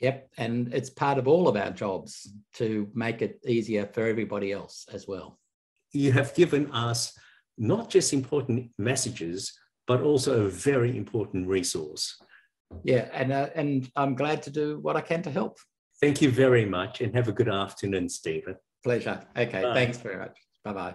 Yep. 0.00 0.30
And 0.38 0.72
it's 0.74 0.90
part 0.90 1.18
of 1.18 1.28
all 1.28 1.48
of 1.48 1.56
our 1.56 1.70
jobs 1.70 2.30
to 2.54 2.88
make 2.94 3.22
it 3.22 3.40
easier 3.46 3.86
for 3.86 4.06
everybody 4.06 4.52
else 4.52 4.86
as 4.92 5.06
well. 5.08 5.38
You 5.92 6.12
have 6.12 6.34
given 6.34 6.70
us 6.72 7.16
not 7.56 7.88
just 7.88 8.12
important 8.12 8.70
messages, 8.78 9.52
but 9.86 10.00
also 10.00 10.46
a 10.46 10.48
very 10.48 10.96
important 10.96 11.46
resource. 11.48 12.20
Yeah. 12.82 13.08
And, 13.12 13.32
uh, 13.32 13.48
and 13.54 13.90
I'm 13.96 14.14
glad 14.14 14.42
to 14.44 14.50
do 14.50 14.78
what 14.80 14.96
I 14.96 15.00
can 15.00 15.22
to 15.22 15.30
help. 15.30 15.58
Thank 16.00 16.20
you 16.20 16.30
very 16.30 16.66
much 16.66 17.00
and 17.00 17.14
have 17.14 17.28
a 17.28 17.32
good 17.32 17.48
afternoon, 17.48 18.08
Stephen. 18.08 18.56
Pleasure. 18.82 19.24
Okay. 19.36 19.62
Bye. 19.62 19.74
Thanks 19.74 19.98
very 19.98 20.18
much. 20.18 20.36
Bye 20.64 20.72
bye. 20.72 20.94